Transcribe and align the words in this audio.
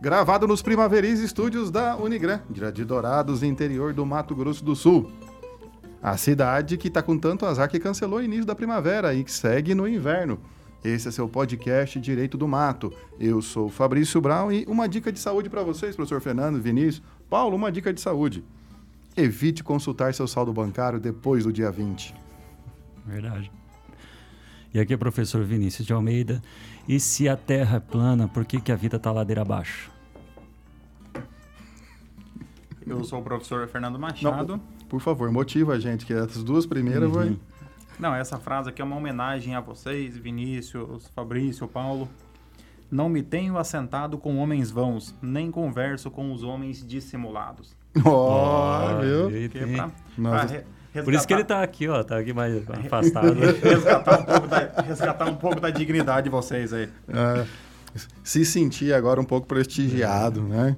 gravado 0.00 0.46
nos 0.46 0.62
Primaveris 0.62 1.18
Estúdios 1.18 1.70
da 1.70 1.96
Unigran, 1.96 2.40
de 2.72 2.84
Dourados, 2.84 3.42
interior 3.42 3.92
do 3.92 4.06
Mato 4.06 4.34
Grosso 4.34 4.64
do 4.64 4.76
Sul. 4.76 5.10
A 6.00 6.16
cidade 6.16 6.76
que 6.76 6.86
está 6.86 7.02
com 7.02 7.18
tanto 7.18 7.44
azar 7.44 7.68
que 7.68 7.80
cancelou 7.80 8.20
o 8.20 8.22
início 8.22 8.44
da 8.44 8.54
primavera 8.54 9.12
e 9.12 9.24
que 9.24 9.32
segue 9.32 9.74
no 9.74 9.88
inverno. 9.88 10.38
Esse 10.84 11.08
é 11.08 11.10
seu 11.10 11.28
podcast 11.28 11.98
Direito 11.98 12.38
do 12.38 12.46
Mato. 12.46 12.92
Eu 13.18 13.42
sou 13.42 13.68
Fabrício 13.68 14.20
Brown 14.20 14.52
e 14.52 14.64
uma 14.68 14.88
dica 14.88 15.10
de 15.10 15.18
saúde 15.18 15.50
para 15.50 15.64
vocês, 15.64 15.96
professor 15.96 16.20
Fernando, 16.20 16.60
Vinícius. 16.60 17.02
Paulo, 17.28 17.56
uma 17.56 17.72
dica 17.72 17.92
de 17.92 18.00
saúde. 18.00 18.44
Evite 19.16 19.64
consultar 19.64 20.14
seu 20.14 20.28
saldo 20.28 20.52
bancário 20.52 21.00
depois 21.00 21.42
do 21.42 21.52
dia 21.52 21.72
20. 21.72 22.14
Verdade. 23.04 23.50
E 24.72 24.78
aqui 24.78 24.92
é 24.92 24.96
o 24.96 24.98
professor 24.98 25.42
Vinícius 25.42 25.84
de 25.84 25.92
Almeida. 25.92 26.40
E 26.88 26.98
se 26.98 27.28
a 27.28 27.36
Terra 27.36 27.76
é 27.76 27.80
plana, 27.80 28.26
por 28.26 28.46
que, 28.46 28.58
que 28.62 28.72
a 28.72 28.76
vida 28.76 28.96
está 28.96 29.12
ladeira 29.12 29.42
abaixo? 29.42 29.90
Eu 32.86 33.04
sou 33.04 33.20
o 33.20 33.22
professor 33.22 33.68
Fernando 33.68 33.98
Machado. 33.98 34.56
Não, 34.56 34.88
por 34.88 34.98
favor, 34.98 35.30
motiva 35.30 35.74
a 35.74 35.78
gente, 35.78 36.06
que 36.06 36.14
essas 36.14 36.42
duas 36.42 36.64
primeiras 36.64 37.10
uhum. 37.10 37.14
vai... 37.14 37.38
Não, 37.98 38.14
essa 38.14 38.38
frase 38.38 38.70
aqui 38.70 38.80
é 38.80 38.84
uma 38.84 38.96
homenagem 38.96 39.54
a 39.54 39.60
vocês, 39.60 40.16
Vinícius, 40.16 41.08
Fabrício, 41.14 41.68
Paulo. 41.68 42.08
Não 42.90 43.10
me 43.10 43.22
tenho 43.22 43.58
assentado 43.58 44.16
com 44.16 44.38
homens 44.38 44.70
vãos, 44.70 45.14
nem 45.20 45.50
converso 45.50 46.10
com 46.10 46.32
os 46.32 46.42
homens 46.42 46.82
dissimulados. 46.86 47.76
Ó, 48.02 48.96
oh, 48.96 49.00
viu? 49.02 49.28
É 49.28 49.76
pra, 49.76 49.90
pra 50.16 50.64
re, 50.92 51.02
Por 51.02 51.14
isso 51.14 51.26
que 51.26 51.32
ele 51.32 51.44
tá 51.44 51.62
aqui, 51.62 51.88
ó, 51.88 52.02
tá 52.02 52.18
aqui 52.18 52.32
mais 52.32 52.68
afastado. 52.68 53.34
resgatar, 53.62 54.20
um 54.20 54.24
pouco 54.24 54.46
da, 54.46 54.82
resgatar 54.82 55.24
um 55.26 55.36
pouco 55.36 55.60
da 55.60 55.70
dignidade 55.70 56.24
de 56.24 56.30
vocês 56.30 56.72
aí. 56.72 56.88
É, 57.08 57.46
se 58.22 58.44
sentir 58.44 58.92
agora 58.92 59.20
um 59.20 59.24
pouco 59.24 59.46
prestigiado, 59.46 60.42
né? 60.42 60.76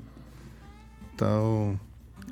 Então, 1.14 1.78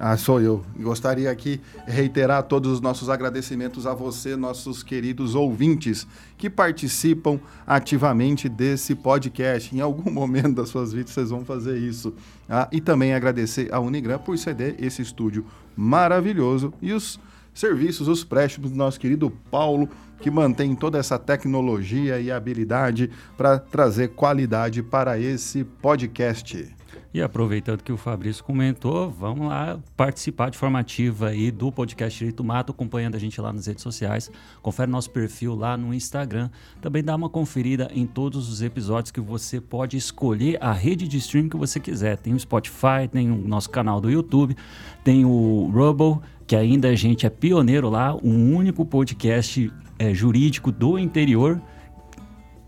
ah, 0.00 0.16
sou 0.16 0.40
eu. 0.40 0.64
Gostaria 0.78 1.28
aqui 1.28 1.60
reiterar 1.84 2.44
todos 2.44 2.70
os 2.70 2.80
nossos 2.80 3.08
agradecimentos 3.08 3.84
a 3.84 3.92
você, 3.92 4.36
nossos 4.36 4.84
queridos 4.84 5.34
ouvintes, 5.34 6.06
que 6.36 6.48
participam 6.48 7.40
ativamente 7.66 8.48
desse 8.48 8.94
podcast. 8.94 9.74
Em 9.74 9.80
algum 9.80 10.08
momento 10.12 10.54
das 10.54 10.68
suas 10.68 10.92
vidas 10.92 11.10
vocês 11.10 11.30
vão 11.30 11.44
fazer 11.44 11.76
isso. 11.78 12.14
Ah, 12.48 12.68
e 12.70 12.80
também 12.80 13.12
agradecer 13.12 13.74
a 13.74 13.80
Unigram 13.80 14.20
por 14.20 14.38
ceder 14.38 14.76
esse 14.78 15.02
estúdio 15.02 15.44
maravilhoso 15.76 16.72
e 16.80 16.92
os 16.92 17.18
serviços, 17.58 18.08
os 18.08 18.22
préstimos 18.22 18.70
do 18.70 18.76
nosso 18.76 19.00
querido 19.00 19.30
Paulo, 19.50 19.88
que 20.20 20.30
mantém 20.30 20.74
toda 20.74 20.98
essa 20.98 21.18
tecnologia 21.18 22.20
e 22.20 22.30
habilidade 22.30 23.10
para 23.36 23.58
trazer 23.58 24.08
qualidade 24.08 24.82
para 24.82 25.18
esse 25.18 25.64
podcast. 25.64 26.76
E 27.12 27.22
aproveitando 27.22 27.82
que 27.82 27.90
o 27.90 27.96
Fabrício 27.96 28.44
comentou, 28.44 29.10
vamos 29.10 29.48
lá 29.48 29.78
participar 29.96 30.50
de 30.50 30.58
forma 30.58 30.78
ativa 30.78 31.28
aí 31.28 31.50
do 31.50 31.72
podcast 31.72 32.18
Direito 32.18 32.44
Mato, 32.44 32.70
acompanhando 32.70 33.14
a 33.14 33.18
gente 33.18 33.40
lá 33.40 33.50
nas 33.50 33.66
redes 33.66 33.82
sociais. 33.82 34.30
Confere 34.60 34.90
nosso 34.90 35.10
perfil 35.10 35.54
lá 35.54 35.76
no 35.76 35.94
Instagram. 35.94 36.50
Também 36.82 37.02
dá 37.02 37.16
uma 37.16 37.30
conferida 37.30 37.90
em 37.94 38.06
todos 38.06 38.48
os 38.50 38.60
episódios 38.60 39.10
que 39.10 39.20
você 39.20 39.58
pode 39.58 39.96
escolher 39.96 40.58
a 40.60 40.70
rede 40.70 41.08
de 41.08 41.16
streaming 41.16 41.48
que 41.48 41.56
você 41.56 41.80
quiser. 41.80 42.18
Tem 42.18 42.34
o 42.34 42.38
Spotify, 42.38 43.08
tem 43.10 43.30
o 43.30 43.36
nosso 43.36 43.70
canal 43.70 44.02
do 44.02 44.10
YouTube, 44.10 44.54
tem 45.02 45.24
o 45.24 45.70
Rubble, 45.72 46.20
que 46.48 46.56
ainda 46.56 46.88
a 46.88 46.94
gente 46.94 47.26
é 47.26 47.30
pioneiro 47.30 47.90
lá, 47.90 48.16
um 48.24 48.56
único 48.56 48.82
podcast 48.82 49.70
é, 49.98 50.14
jurídico 50.14 50.72
do 50.72 50.98
interior 50.98 51.60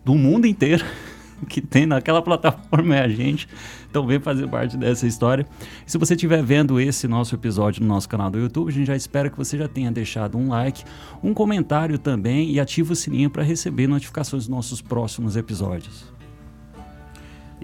do 0.04 0.14
mundo 0.14 0.46
inteiro 0.46 0.84
que 1.48 1.62
tem 1.62 1.86
naquela 1.86 2.20
plataforma 2.20 2.94
é 2.94 3.00
a 3.00 3.08
gente. 3.08 3.48
Então 3.88 4.06
vem 4.06 4.20
fazer 4.20 4.46
parte 4.48 4.76
dessa 4.76 5.06
história. 5.06 5.46
E 5.86 5.90
se 5.90 5.96
você 5.96 6.12
estiver 6.12 6.42
vendo 6.42 6.78
esse 6.78 7.08
nosso 7.08 7.34
episódio 7.34 7.80
no 7.80 7.88
nosso 7.88 8.06
canal 8.06 8.30
do 8.30 8.38
YouTube, 8.38 8.68
a 8.68 8.72
gente 8.72 8.86
já 8.86 8.94
espera 8.94 9.30
que 9.30 9.38
você 9.38 9.56
já 9.56 9.66
tenha 9.66 9.90
deixado 9.90 10.36
um 10.36 10.50
like, 10.50 10.84
um 11.22 11.32
comentário 11.32 11.98
também 11.98 12.50
e 12.50 12.60
ative 12.60 12.92
o 12.92 12.96
sininho 12.96 13.30
para 13.30 13.42
receber 13.42 13.86
notificações 13.86 14.42
dos 14.42 14.50
nossos 14.50 14.82
próximos 14.82 15.36
episódios. 15.36 16.12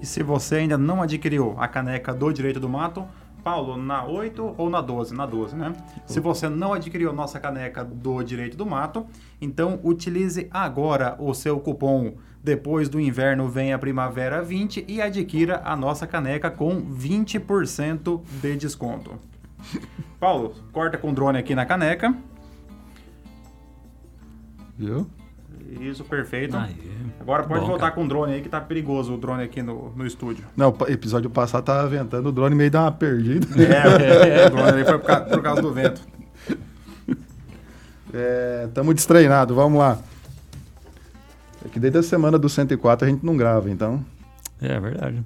E 0.00 0.06
se 0.06 0.22
você 0.22 0.56
ainda 0.56 0.78
não 0.78 1.02
adquiriu 1.02 1.54
a 1.58 1.68
caneca 1.68 2.14
do 2.14 2.32
Direito 2.32 2.58
do 2.58 2.70
Mato, 2.70 3.06
Paulo, 3.46 3.76
na 3.76 4.04
8 4.04 4.56
ou 4.58 4.68
na 4.68 4.80
12? 4.80 5.14
Na 5.14 5.24
12, 5.24 5.54
né? 5.54 5.72
Se 6.04 6.18
você 6.18 6.48
não 6.48 6.72
adquiriu 6.72 7.12
nossa 7.12 7.38
caneca 7.38 7.84
do 7.84 8.20
Direito 8.20 8.56
do 8.56 8.66
Mato, 8.66 9.06
então 9.40 9.78
utilize 9.84 10.48
agora 10.50 11.14
o 11.20 11.32
seu 11.32 11.60
cupom 11.60 12.16
depois 12.42 12.88
do 12.88 12.98
inverno 12.98 13.46
vem 13.48 13.72
a 13.72 13.78
primavera 13.78 14.42
20 14.42 14.86
e 14.88 15.00
adquira 15.00 15.62
a 15.64 15.76
nossa 15.76 16.08
caneca 16.08 16.50
com 16.50 16.82
20% 16.92 18.20
de 18.42 18.56
desconto. 18.56 19.16
Paulo, 20.18 20.52
corta 20.72 20.98
com 20.98 21.10
o 21.10 21.14
drone 21.14 21.38
aqui 21.38 21.54
na 21.54 21.64
caneca. 21.64 22.12
Viu? 24.76 25.06
Isso, 25.80 26.04
perfeito. 26.04 26.56
Agora 27.20 27.42
pode 27.42 27.60
Bom, 27.60 27.66
voltar 27.66 27.86
cara. 27.86 27.92
com 27.92 28.04
o 28.04 28.08
drone 28.08 28.34
aí, 28.34 28.42
que 28.42 28.48
tá 28.48 28.60
perigoso 28.60 29.14
o 29.14 29.16
drone 29.16 29.42
aqui 29.42 29.62
no, 29.62 29.92
no 29.96 30.06
estúdio. 30.06 30.44
Não, 30.56 30.68
o 30.68 30.90
episódio 30.90 31.28
passado 31.28 31.64
tava 31.64 31.88
ventando, 31.88 32.28
o 32.28 32.32
drone 32.32 32.54
meio 32.54 32.70
dá 32.70 32.82
uma 32.82 32.92
perdida. 32.92 33.46
É, 33.60 34.42
é, 34.42 34.46
o 34.46 34.50
drone 34.50 34.68
ali 34.68 34.84
foi 34.84 34.98
por 34.98 35.06
causa, 35.06 35.24
por 35.24 35.42
causa 35.42 35.62
do 35.62 35.72
vento. 35.72 36.00
É, 38.14 38.68
tamo 38.72 38.94
destreinado, 38.94 39.54
vamos 39.54 39.78
lá. 39.78 39.98
É 41.62 41.68
que 41.68 41.78
desde 41.78 41.98
a 41.98 42.02
semana 42.02 42.38
do 42.38 42.48
104 42.48 43.06
a 43.06 43.10
gente 43.10 43.26
não 43.26 43.36
grava, 43.36 43.68
então. 43.68 44.02
É 44.62 44.80
verdade. 44.80 45.22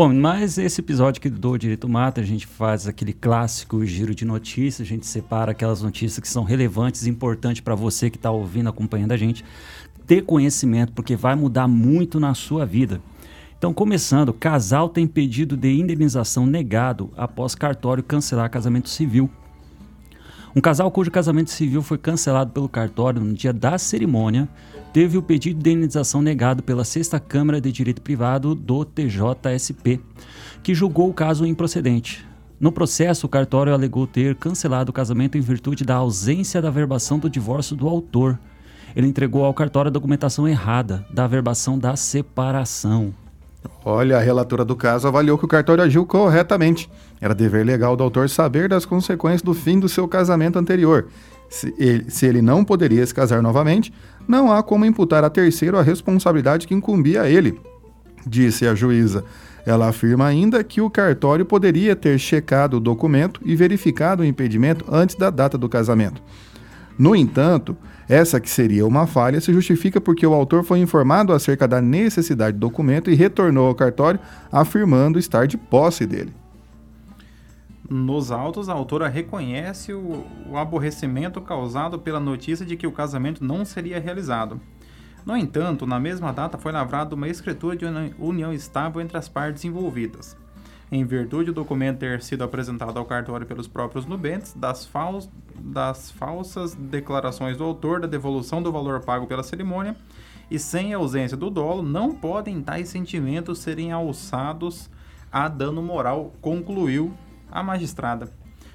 Bom, 0.00 0.14
mas 0.14 0.56
esse 0.56 0.80
episódio 0.80 1.20
aqui 1.20 1.28
do 1.28 1.58
Direito 1.58 1.86
Mata, 1.86 2.22
a 2.22 2.24
gente 2.24 2.46
faz 2.46 2.86
aquele 2.86 3.12
clássico 3.12 3.84
giro 3.84 4.14
de 4.14 4.24
notícias, 4.24 4.80
a 4.80 4.88
gente 4.88 5.04
separa 5.04 5.52
aquelas 5.52 5.82
notícias 5.82 6.18
que 6.18 6.26
são 6.26 6.42
relevantes 6.42 7.04
e 7.04 7.10
importantes 7.10 7.60
para 7.60 7.74
você 7.74 8.08
que 8.08 8.16
está 8.16 8.30
ouvindo, 8.30 8.70
acompanhando 8.70 9.12
a 9.12 9.16
gente, 9.18 9.44
ter 10.06 10.22
conhecimento, 10.22 10.94
porque 10.94 11.14
vai 11.14 11.34
mudar 11.34 11.68
muito 11.68 12.18
na 12.18 12.32
sua 12.32 12.64
vida. 12.64 12.98
Então, 13.58 13.74
começando, 13.74 14.32
casal 14.32 14.88
tem 14.88 15.06
pedido 15.06 15.54
de 15.54 15.70
indenização 15.70 16.46
negado 16.46 17.10
após 17.14 17.54
cartório 17.54 18.02
cancelar 18.02 18.48
casamento 18.48 18.88
civil. 18.88 19.28
Um 20.54 20.60
casal 20.60 20.90
cujo 20.90 21.10
casamento 21.10 21.50
civil 21.50 21.80
foi 21.80 21.96
cancelado 21.96 22.50
pelo 22.50 22.68
cartório 22.68 23.20
no 23.20 23.32
dia 23.32 23.52
da 23.52 23.78
cerimônia 23.78 24.48
teve 24.92 25.16
o 25.16 25.22
pedido 25.22 25.62
de 25.62 25.70
indenização 25.70 26.20
negado 26.20 26.62
pela 26.62 26.84
Sexta 26.84 27.20
Câmara 27.20 27.60
de 27.60 27.70
Direito 27.70 28.02
Privado 28.02 28.54
do 28.54 28.84
TJSP, 28.84 30.00
que 30.62 30.74
julgou 30.74 31.08
o 31.08 31.14
caso 31.14 31.46
improcedente. 31.46 32.26
No 32.58 32.72
processo, 32.72 33.26
o 33.26 33.28
cartório 33.28 33.72
alegou 33.72 34.06
ter 34.06 34.34
cancelado 34.34 34.90
o 34.90 34.92
casamento 34.92 35.38
em 35.38 35.40
virtude 35.40 35.84
da 35.84 35.94
ausência 35.94 36.60
da 36.60 36.70
verbação 36.70 37.18
do 37.18 37.30
divórcio 37.30 37.76
do 37.76 37.88
autor. 37.88 38.38
Ele 38.94 39.06
entregou 39.06 39.44
ao 39.44 39.54
cartório 39.54 39.88
a 39.88 39.92
documentação 39.92 40.48
errada 40.48 41.06
da 41.14 41.26
verbação 41.26 41.78
da 41.78 41.94
separação. 41.94 43.14
Olha, 43.84 44.18
a 44.18 44.20
relatora 44.20 44.64
do 44.64 44.76
caso 44.76 45.08
avaliou 45.08 45.38
que 45.38 45.44
o 45.44 45.48
cartório 45.48 45.82
agiu 45.82 46.04
corretamente. 46.04 46.90
Era 47.20 47.34
dever 47.34 47.64
legal 47.64 47.96
do 47.96 48.02
autor 48.02 48.28
saber 48.28 48.68
das 48.68 48.84
consequências 48.84 49.42
do 49.42 49.54
fim 49.54 49.78
do 49.78 49.88
seu 49.88 50.06
casamento 50.06 50.58
anterior. 50.58 51.08
Se 51.48 51.74
ele, 51.78 52.10
se 52.10 52.26
ele 52.26 52.42
não 52.42 52.64
poderia 52.64 53.04
se 53.04 53.14
casar 53.14 53.42
novamente, 53.42 53.92
não 54.28 54.52
há 54.52 54.62
como 54.62 54.84
imputar 54.84 55.24
a 55.24 55.30
terceiro 55.30 55.78
a 55.78 55.82
responsabilidade 55.82 56.66
que 56.66 56.74
incumbia 56.74 57.22
a 57.22 57.30
ele, 57.30 57.60
disse 58.26 58.66
a 58.66 58.74
juíza. 58.74 59.24
Ela 59.66 59.88
afirma 59.88 60.26
ainda 60.26 60.62
que 60.64 60.80
o 60.80 60.88
cartório 60.88 61.44
poderia 61.44 61.96
ter 61.96 62.18
checado 62.18 62.76
o 62.76 62.80
documento 62.80 63.40
e 63.44 63.54
verificado 63.56 64.22
o 64.22 64.26
impedimento 64.26 64.84
antes 64.90 65.16
da 65.16 65.28
data 65.28 65.58
do 65.58 65.68
casamento. 65.68 66.22
No 66.98 67.16
entanto, 67.16 67.76
essa 68.10 68.40
que 68.40 68.50
seria 68.50 68.84
uma 68.84 69.06
falha 69.06 69.40
se 69.40 69.52
justifica 69.52 70.00
porque 70.00 70.26
o 70.26 70.34
autor 70.34 70.64
foi 70.64 70.80
informado 70.80 71.32
acerca 71.32 71.68
da 71.68 71.80
necessidade 71.80 72.56
do 72.56 72.60
documento 72.60 73.08
e 73.08 73.14
retornou 73.14 73.68
ao 73.68 73.74
cartório 73.74 74.18
afirmando 74.50 75.16
estar 75.16 75.46
de 75.46 75.56
posse 75.56 76.04
dele. 76.06 76.32
Nos 77.88 78.32
autos, 78.32 78.68
a 78.68 78.72
autora 78.72 79.08
reconhece 79.08 79.92
o, 79.92 80.24
o 80.48 80.56
aborrecimento 80.56 81.40
causado 81.40 82.00
pela 82.00 82.18
notícia 82.18 82.66
de 82.66 82.76
que 82.76 82.86
o 82.86 82.92
casamento 82.92 83.44
não 83.44 83.64
seria 83.64 84.00
realizado. 84.00 84.60
No 85.24 85.36
entanto, 85.36 85.86
na 85.86 86.00
mesma 86.00 86.32
data 86.32 86.58
foi 86.58 86.72
lavrada 86.72 87.14
uma 87.14 87.28
escritura 87.28 87.76
de 87.76 87.84
união 88.18 88.52
estável 88.52 89.00
entre 89.00 89.16
as 89.16 89.28
partes 89.28 89.64
envolvidas. 89.64 90.36
Em 90.92 91.04
virtude 91.04 91.46
do 91.46 91.54
documento 91.54 91.98
ter 91.98 92.20
sido 92.20 92.42
apresentado 92.42 92.98
ao 92.98 93.04
cartório 93.04 93.46
pelos 93.46 93.68
próprios 93.68 94.06
nubentes, 94.06 94.52
das, 94.54 94.84
fal 94.84 95.20
das 95.56 96.10
falsas 96.10 96.74
declarações 96.74 97.56
do 97.56 97.62
autor 97.62 98.00
da 98.00 98.08
devolução 98.08 98.60
do 98.60 98.72
valor 98.72 99.00
pago 99.00 99.26
pela 99.26 99.44
cerimônia, 99.44 99.94
e 100.50 100.58
sem 100.58 100.92
ausência 100.92 101.36
do 101.36 101.48
dolo, 101.48 101.80
não 101.80 102.10
podem 102.10 102.60
tais 102.60 102.88
sentimentos 102.88 103.60
serem 103.60 103.92
alçados 103.92 104.90
a 105.30 105.46
dano 105.46 105.80
moral, 105.80 106.32
concluiu 106.40 107.14
a 107.52 107.62
magistrada. 107.62 108.28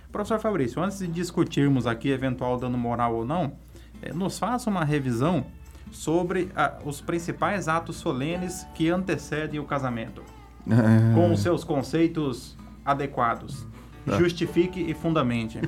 Professor 0.09 0.39
Fabrício, 0.39 0.81
antes 0.81 0.99
de 0.99 1.07
discutirmos 1.07 1.85
aqui 1.85 2.09
eventual 2.09 2.57
dano 2.57 2.77
moral 2.77 3.13
ou 3.13 3.25
não, 3.25 3.57
eh, 4.01 4.13
nos 4.13 4.39
faça 4.39 4.69
uma 4.69 4.85
revisão 4.85 5.45
sobre 5.91 6.49
ah, 6.55 6.77
os 6.85 7.01
principais 7.01 7.67
atos 7.67 7.97
solenes 7.97 8.65
que 8.73 8.89
antecedem 8.89 9.59
o 9.59 9.65
casamento. 9.65 10.23
É... 10.69 11.13
Com 11.13 11.31
os 11.33 11.41
seus 11.41 11.63
conceitos 11.63 12.55
adequados. 12.85 13.65
Tá. 14.05 14.17
Justifique 14.17 14.79
e 14.79 14.93
fundamente. 14.93 15.59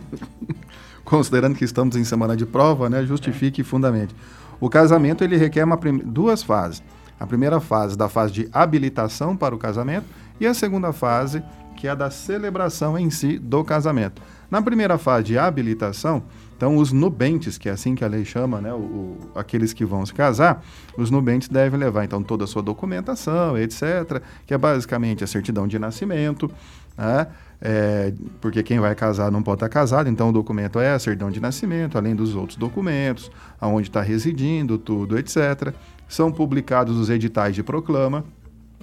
Considerando 1.03 1.55
que 1.55 1.63
estamos 1.63 1.95
em 1.95 2.03
semana 2.03 2.35
de 2.35 2.45
prova, 2.45 2.89
né? 2.89 3.05
Justifique 3.05 3.61
é. 3.61 3.63
e 3.63 3.65
fundamente. 3.65 4.15
O 4.59 4.69
casamento 4.69 5.23
ele 5.23 5.37
requer 5.37 5.63
uma 5.63 5.77
prim... 5.77 5.97
duas 5.97 6.43
fases. 6.43 6.83
A 7.19 7.25
primeira 7.25 7.59
fase 7.59 7.97
da 7.97 8.07
fase 8.07 8.33
de 8.33 8.49
habilitação 8.51 9.35
para 9.35 9.55
o 9.55 9.57
casamento 9.57 10.05
e 10.39 10.45
a 10.45 10.53
segunda 10.53 10.93
fase 10.93 11.41
que 11.77 11.87
é 11.87 11.91
a 11.91 11.95
da 11.95 12.09
celebração 12.09 12.97
em 12.97 13.09
si 13.09 13.37
do 13.37 13.63
casamento. 13.63 14.21
Na 14.49 14.61
primeira 14.61 14.97
fase 14.97 15.27
de 15.27 15.37
habilitação, 15.37 16.23
então 16.57 16.75
os 16.75 16.91
nubentes, 16.91 17.55
que 17.55 17.69
é 17.69 17.71
assim 17.71 17.93
que 17.93 18.03
a 18.03 18.07
lei 18.07 18.25
chama, 18.25 18.59
né, 18.59 18.73
o, 18.73 18.77
o, 18.77 19.17
aqueles 19.35 19.73
que 19.73 19.85
vão 19.85 20.03
se 20.03 20.11
casar, 20.11 20.65
os 20.97 21.11
nubentes 21.11 21.47
devem 21.47 21.79
levar 21.79 22.03
então 22.03 22.23
toda 22.23 22.45
a 22.45 22.47
sua 22.47 22.63
documentação, 22.63 23.55
etc., 23.55 24.21
que 24.45 24.55
é 24.55 24.57
basicamente 24.57 25.23
a 25.23 25.27
certidão 25.27 25.67
de 25.67 25.77
nascimento, 25.77 26.51
né, 26.97 27.27
é, 27.61 28.11
porque 28.41 28.63
quem 28.63 28.79
vai 28.79 28.95
casar 28.95 29.31
não 29.31 29.43
pode 29.43 29.57
estar 29.57 29.69
casado, 29.69 30.09
então 30.09 30.29
o 30.29 30.31
documento 30.31 30.79
é 30.79 30.93
a 30.93 30.99
certidão 30.99 31.29
de 31.29 31.39
nascimento, 31.39 31.95
além 31.95 32.15
dos 32.15 32.33
outros 32.33 32.57
documentos, 32.57 33.31
aonde 33.61 33.89
está 33.89 34.01
residindo, 34.01 34.79
tudo, 34.79 35.15
etc. 35.17 35.73
São 36.07 36.31
publicados 36.31 36.97
os 36.97 37.09
editais 37.09 37.53
de 37.53 37.61
proclama. 37.61 38.25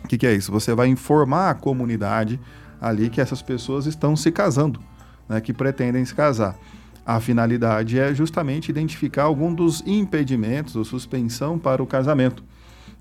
O 0.05 0.07
que, 0.09 0.17
que 0.17 0.27
é 0.27 0.33
isso? 0.33 0.53
Você 0.53 0.75
vai 0.75 0.87
informar 0.89 1.51
a 1.51 1.55
comunidade 1.55 2.39
ali 2.81 3.11
que 3.11 3.21
essas 3.21 3.43
pessoas 3.43 3.87
estão 3.87 4.15
se 4.15 4.31
casando, 4.31 4.81
né, 5.29 5.41
que 5.41 5.53
pretendem 5.53 6.05
se 6.05 6.15
casar. 6.15 6.57
A 7.07 7.21
finalidade 7.21 7.99
é 7.99 8.15
justamente 8.15 8.71
identificar 8.71 9.25
algum 9.25 9.53
dos 9.53 9.83
impedimentos 9.87 10.75
ou 10.77 10.85
suspensão 10.85 11.59
para 11.59 11.83
o 11.83 11.87
casamento. 11.87 12.43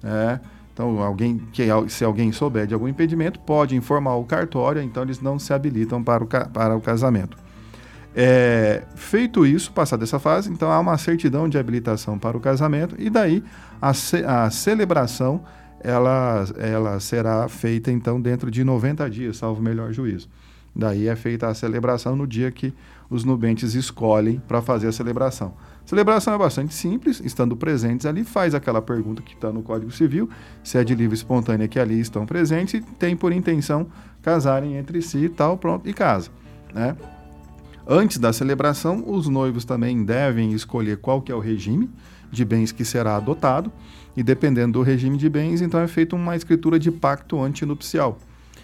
Né? 0.01 0.39
Então, 0.73 0.99
alguém 1.01 1.37
que 1.51 1.63
se 1.87 2.03
alguém 2.03 2.31
souber 2.31 2.65
de 2.65 2.73
algum 2.73 2.87
impedimento, 2.87 3.39
pode 3.39 3.75
informar 3.75 4.15
o 4.15 4.25
cartório, 4.25 4.81
então 4.81 5.03
eles 5.03 5.21
não 5.21 5.37
se 5.37 5.53
habilitam 5.53 6.03
para 6.03 6.23
o, 6.23 6.27
para 6.27 6.75
o 6.75 6.81
casamento. 6.81 7.37
É, 8.15 8.83
feito 8.95 9.45
isso, 9.45 9.71
passada 9.71 10.03
essa 10.03 10.19
fase, 10.19 10.51
então 10.51 10.71
há 10.71 10.79
uma 10.79 10.97
certidão 10.97 11.49
de 11.49 11.57
habilitação 11.57 12.19
para 12.19 12.37
o 12.37 12.39
casamento 12.39 12.95
e 12.99 13.09
daí 13.09 13.43
a, 13.81 13.91
ce, 13.91 14.23
a 14.23 14.49
celebração 14.51 15.43
ela, 15.79 16.45
ela 16.57 16.99
será 16.99 17.47
feita 17.49 17.91
então 17.91 18.21
dentro 18.21 18.51
de 18.51 18.63
90 18.63 19.09
dias, 19.09 19.37
salvo 19.37 19.61
melhor 19.61 19.91
juízo. 19.91 20.29
Daí 20.75 21.07
é 21.07 21.15
feita 21.15 21.47
a 21.47 21.53
celebração 21.53 22.15
no 22.15 22.25
dia 22.25 22.51
que 22.51 22.73
os 23.13 23.23
nubentes 23.23 23.75
escolhem 23.75 24.41
para 24.47 24.59
fazer 24.59 24.87
a 24.87 24.91
celebração. 24.91 25.53
Celebração 25.85 26.33
é 26.33 26.37
bastante 26.37 26.73
simples, 26.73 27.21
estando 27.23 27.55
presentes 27.55 28.07
ali, 28.07 28.23
faz 28.23 28.55
aquela 28.55 28.81
pergunta 28.81 29.21
que 29.21 29.35
está 29.35 29.51
no 29.51 29.61
Código 29.61 29.91
Civil, 29.91 30.27
se 30.63 30.79
é 30.79 30.83
de 30.83 30.95
livre 30.95 31.15
espontânea 31.15 31.67
que 31.67 31.79
ali 31.79 31.99
estão 31.99 32.25
presentes 32.25 32.73
e 32.73 32.81
tem 32.81 33.15
por 33.15 33.31
intenção 33.31 33.85
casarem 34.19 34.77
entre 34.77 34.99
si 34.99 35.25
e 35.25 35.29
tal, 35.29 35.59
pronto, 35.59 35.87
e 35.87 35.93
casa. 35.93 36.31
Né? 36.73 36.97
Antes 37.87 38.17
da 38.17 38.33
celebração, 38.33 39.03
os 39.05 39.27
noivos 39.27 39.63
também 39.63 40.03
devem 40.03 40.51
escolher 40.51 40.97
qual 40.97 41.21
que 41.21 41.31
é 41.31 41.35
o 41.35 41.39
regime 41.39 41.91
de 42.31 42.43
bens 42.43 42.71
que 42.71 42.83
será 42.83 43.15
adotado, 43.15 43.71
e 44.17 44.23
dependendo 44.23 44.79
do 44.79 44.81
regime 44.81 45.17
de 45.19 45.29
bens, 45.29 45.61
então 45.61 45.79
é 45.79 45.87
feita 45.87 46.15
uma 46.15 46.35
escritura 46.35 46.79
de 46.79 46.89
pacto 46.89 47.39
antinupcial. 47.39 48.17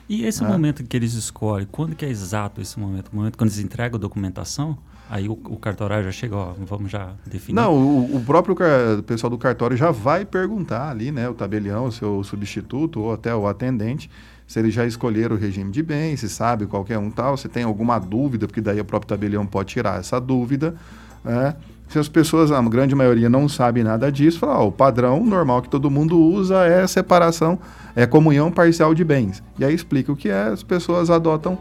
E 0.09 0.25
esse 0.25 0.43
né? 0.43 0.49
momento 0.49 0.83
que 0.83 0.97
eles 0.97 1.13
escolhem, 1.13 1.67
quando 1.71 1.95
que 1.95 2.03
é 2.03 2.09
exato 2.09 2.59
esse 2.59 2.79
momento? 2.79 3.09
O 3.13 3.15
momento 3.15 3.37
quando 3.37 3.51
eles 3.51 3.59
entregam 3.59 3.97
a 3.97 4.01
documentação? 4.01 4.75
Aí 5.07 5.29
o, 5.29 5.33
o 5.33 5.57
cartório 5.57 6.03
já 6.03 6.11
chega, 6.11 6.35
ó, 6.35 6.53
vamos 6.65 6.91
já 6.91 7.13
definir. 7.25 7.55
Não, 7.55 7.73
o, 7.73 8.17
o 8.17 8.23
próprio 8.25 8.55
o 8.97 9.03
pessoal 9.03 9.29
do 9.29 9.37
cartório 9.37 9.77
já 9.77 9.91
vai 9.91 10.25
perguntar 10.25 10.89
ali, 10.89 11.11
né, 11.11 11.29
o 11.29 11.33
tabelião, 11.33 11.85
o 11.85 11.91
seu 11.91 12.23
substituto 12.23 13.01
ou 13.01 13.13
até 13.13 13.33
o 13.33 13.47
atendente, 13.47 14.09
se 14.47 14.59
eles 14.59 14.73
já 14.73 14.85
escolheram 14.85 15.35
o 15.35 15.39
regime 15.39 15.71
de 15.71 15.83
bens, 15.83 16.21
se 16.21 16.29
sabe 16.29 16.65
qualquer 16.65 16.97
um 16.97 17.11
tal, 17.11 17.37
se 17.37 17.47
tem 17.47 17.63
alguma 17.63 17.99
dúvida, 17.99 18.47
porque 18.47 18.61
daí 18.61 18.79
o 18.79 18.85
próprio 18.85 19.09
tabelião 19.09 19.45
pode 19.45 19.69
tirar 19.69 19.99
essa 19.99 20.19
dúvida, 20.19 20.75
né? 21.23 21.55
Se 21.89 21.97
as 21.97 22.07
pessoas, 22.07 22.51
a 22.51 22.61
grande 22.61 22.93
maioria, 22.93 23.27
não 23.27 23.49
sabe 23.49 23.83
nada 23.83 24.11
disso, 24.11 24.37
fala, 24.37 24.59
ó, 24.59 24.67
o 24.67 24.71
padrão 24.71 25.25
normal 25.25 25.63
que 25.63 25.69
todo 25.69 25.89
mundo 25.89 26.19
usa 26.19 26.63
é 26.63 26.85
separação, 26.85 27.57
é 27.95 28.05
comunhão 28.05 28.51
parcial 28.51 28.93
de 28.93 29.03
bens. 29.03 29.41
E 29.57 29.65
aí 29.65 29.73
explica 29.73 30.11
o 30.11 30.15
que 30.15 30.29
é, 30.29 30.49
as 30.49 30.61
pessoas 30.61 31.09
adotam 31.09 31.57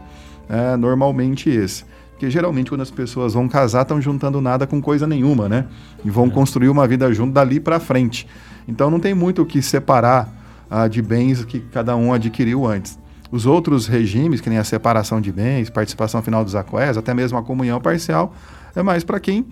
é, 0.47 0.77
normalmente 0.77 1.49
esse. 1.49 1.83
Porque 2.11 2.29
geralmente 2.29 2.69
quando 2.69 2.81
as 2.81 2.91
pessoas 2.91 3.33
vão 3.33 3.49
casar, 3.49 3.81
estão 3.81 3.99
juntando 3.99 4.39
nada 4.39 4.67
com 4.67 4.79
coisa 4.79 5.07
nenhuma, 5.07 5.49
né? 5.49 5.65
E 6.05 6.11
vão 6.11 6.27
é. 6.27 6.29
construir 6.29 6.69
uma 6.69 6.87
vida 6.87 7.11
junto 7.11 7.33
dali 7.33 7.59
para 7.59 7.79
frente. 7.79 8.27
Então 8.67 8.91
não 8.91 8.99
tem 8.99 9.15
muito 9.15 9.41
o 9.41 9.45
que 9.47 9.63
separar 9.63 10.29
ah, 10.69 10.87
de 10.87 11.01
bens 11.01 11.43
que 11.43 11.59
cada 11.59 11.95
um 11.95 12.13
adquiriu 12.13 12.67
antes. 12.67 12.99
Os 13.31 13.47
outros 13.47 13.87
regimes, 13.87 14.41
que 14.41 14.49
nem 14.49 14.59
a 14.59 14.63
separação 14.63 15.19
de 15.19 15.31
bens, 15.31 15.71
participação 15.71 16.21
final 16.21 16.43
dos 16.43 16.55
aqués, 16.55 16.97
até 16.97 17.15
mesmo 17.15 17.37
a 17.37 17.41
comunhão 17.41 17.81
parcial, 17.81 18.33
é 18.75 18.83
mais 18.83 19.03
para 19.03 19.19
quem 19.19 19.47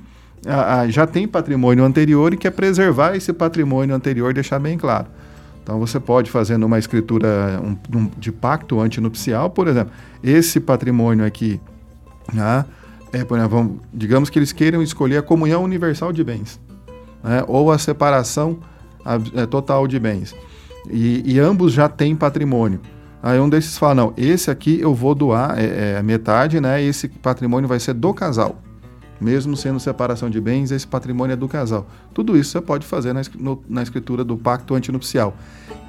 já 0.89 1.05
tem 1.07 1.27
patrimônio 1.27 1.83
anterior 1.83 2.33
e 2.33 2.37
quer 2.37 2.51
preservar 2.51 3.15
esse 3.15 3.33
patrimônio 3.33 3.95
anterior, 3.95 4.33
deixar 4.33 4.59
bem 4.59 4.77
claro. 4.77 5.07
Então 5.63 5.79
você 5.79 5.99
pode 5.99 6.31
fazer 6.31 6.57
numa 6.57 6.79
escritura 6.79 7.61
um, 7.61 7.77
um, 7.97 8.09
de 8.17 8.31
pacto 8.31 8.79
antinupcial, 8.79 9.49
por 9.49 9.67
exemplo, 9.67 9.91
esse 10.23 10.61
patrimônio 10.61 11.25
aqui, 11.25 11.59
né, 12.33 12.63
é, 13.11 13.17
exemplo, 13.17 13.49
vamos, 13.49 13.77
digamos 13.93 14.29
que 14.29 14.39
eles 14.39 14.53
queiram 14.53 14.81
escolher 14.81 15.17
a 15.17 15.21
comunhão 15.21 15.63
universal 15.63 16.13
de 16.13 16.23
bens, 16.23 16.57
né, 17.21 17.43
ou 17.49 17.69
a 17.69 17.77
separação 17.77 18.59
a, 19.03 19.15
é, 19.41 19.45
total 19.45 19.87
de 19.87 19.99
bens, 19.99 20.33
e, 20.89 21.33
e, 21.33 21.37
ambos 21.37 21.73
já 21.73 21.89
têm 21.89 22.15
patrimônio. 22.15 22.79
Aí 23.21 23.37
um 23.37 23.49
desses 23.49 23.77
fala, 23.77 23.95
não, 23.95 24.13
esse 24.15 24.49
aqui 24.49 24.79
eu 24.79 24.93
vou 24.95 25.13
doar 25.13 25.59
é, 25.59 25.97
é, 25.97 26.01
metade, 26.01 26.61
né, 26.61 26.81
esse 26.81 27.09
patrimônio 27.09 27.67
vai 27.67 27.79
ser 27.81 27.93
do 27.93 28.13
casal 28.13 28.55
mesmo 29.19 29.57
sendo 29.57 29.79
separação 29.79 30.29
de 30.29 30.39
bens, 30.39 30.71
esse 30.71 30.85
patrimônio 30.85 31.33
é 31.33 31.35
do 31.35 31.47
casal. 31.47 31.87
Tudo 32.13 32.37
isso 32.37 32.51
você 32.51 32.61
pode 32.61 32.85
fazer 32.85 33.13
na, 33.13 33.21
no, 33.35 33.63
na 33.67 33.83
escritura 33.83 34.23
do 34.23 34.37
pacto 34.37 34.75
antinupcial, 34.75 35.35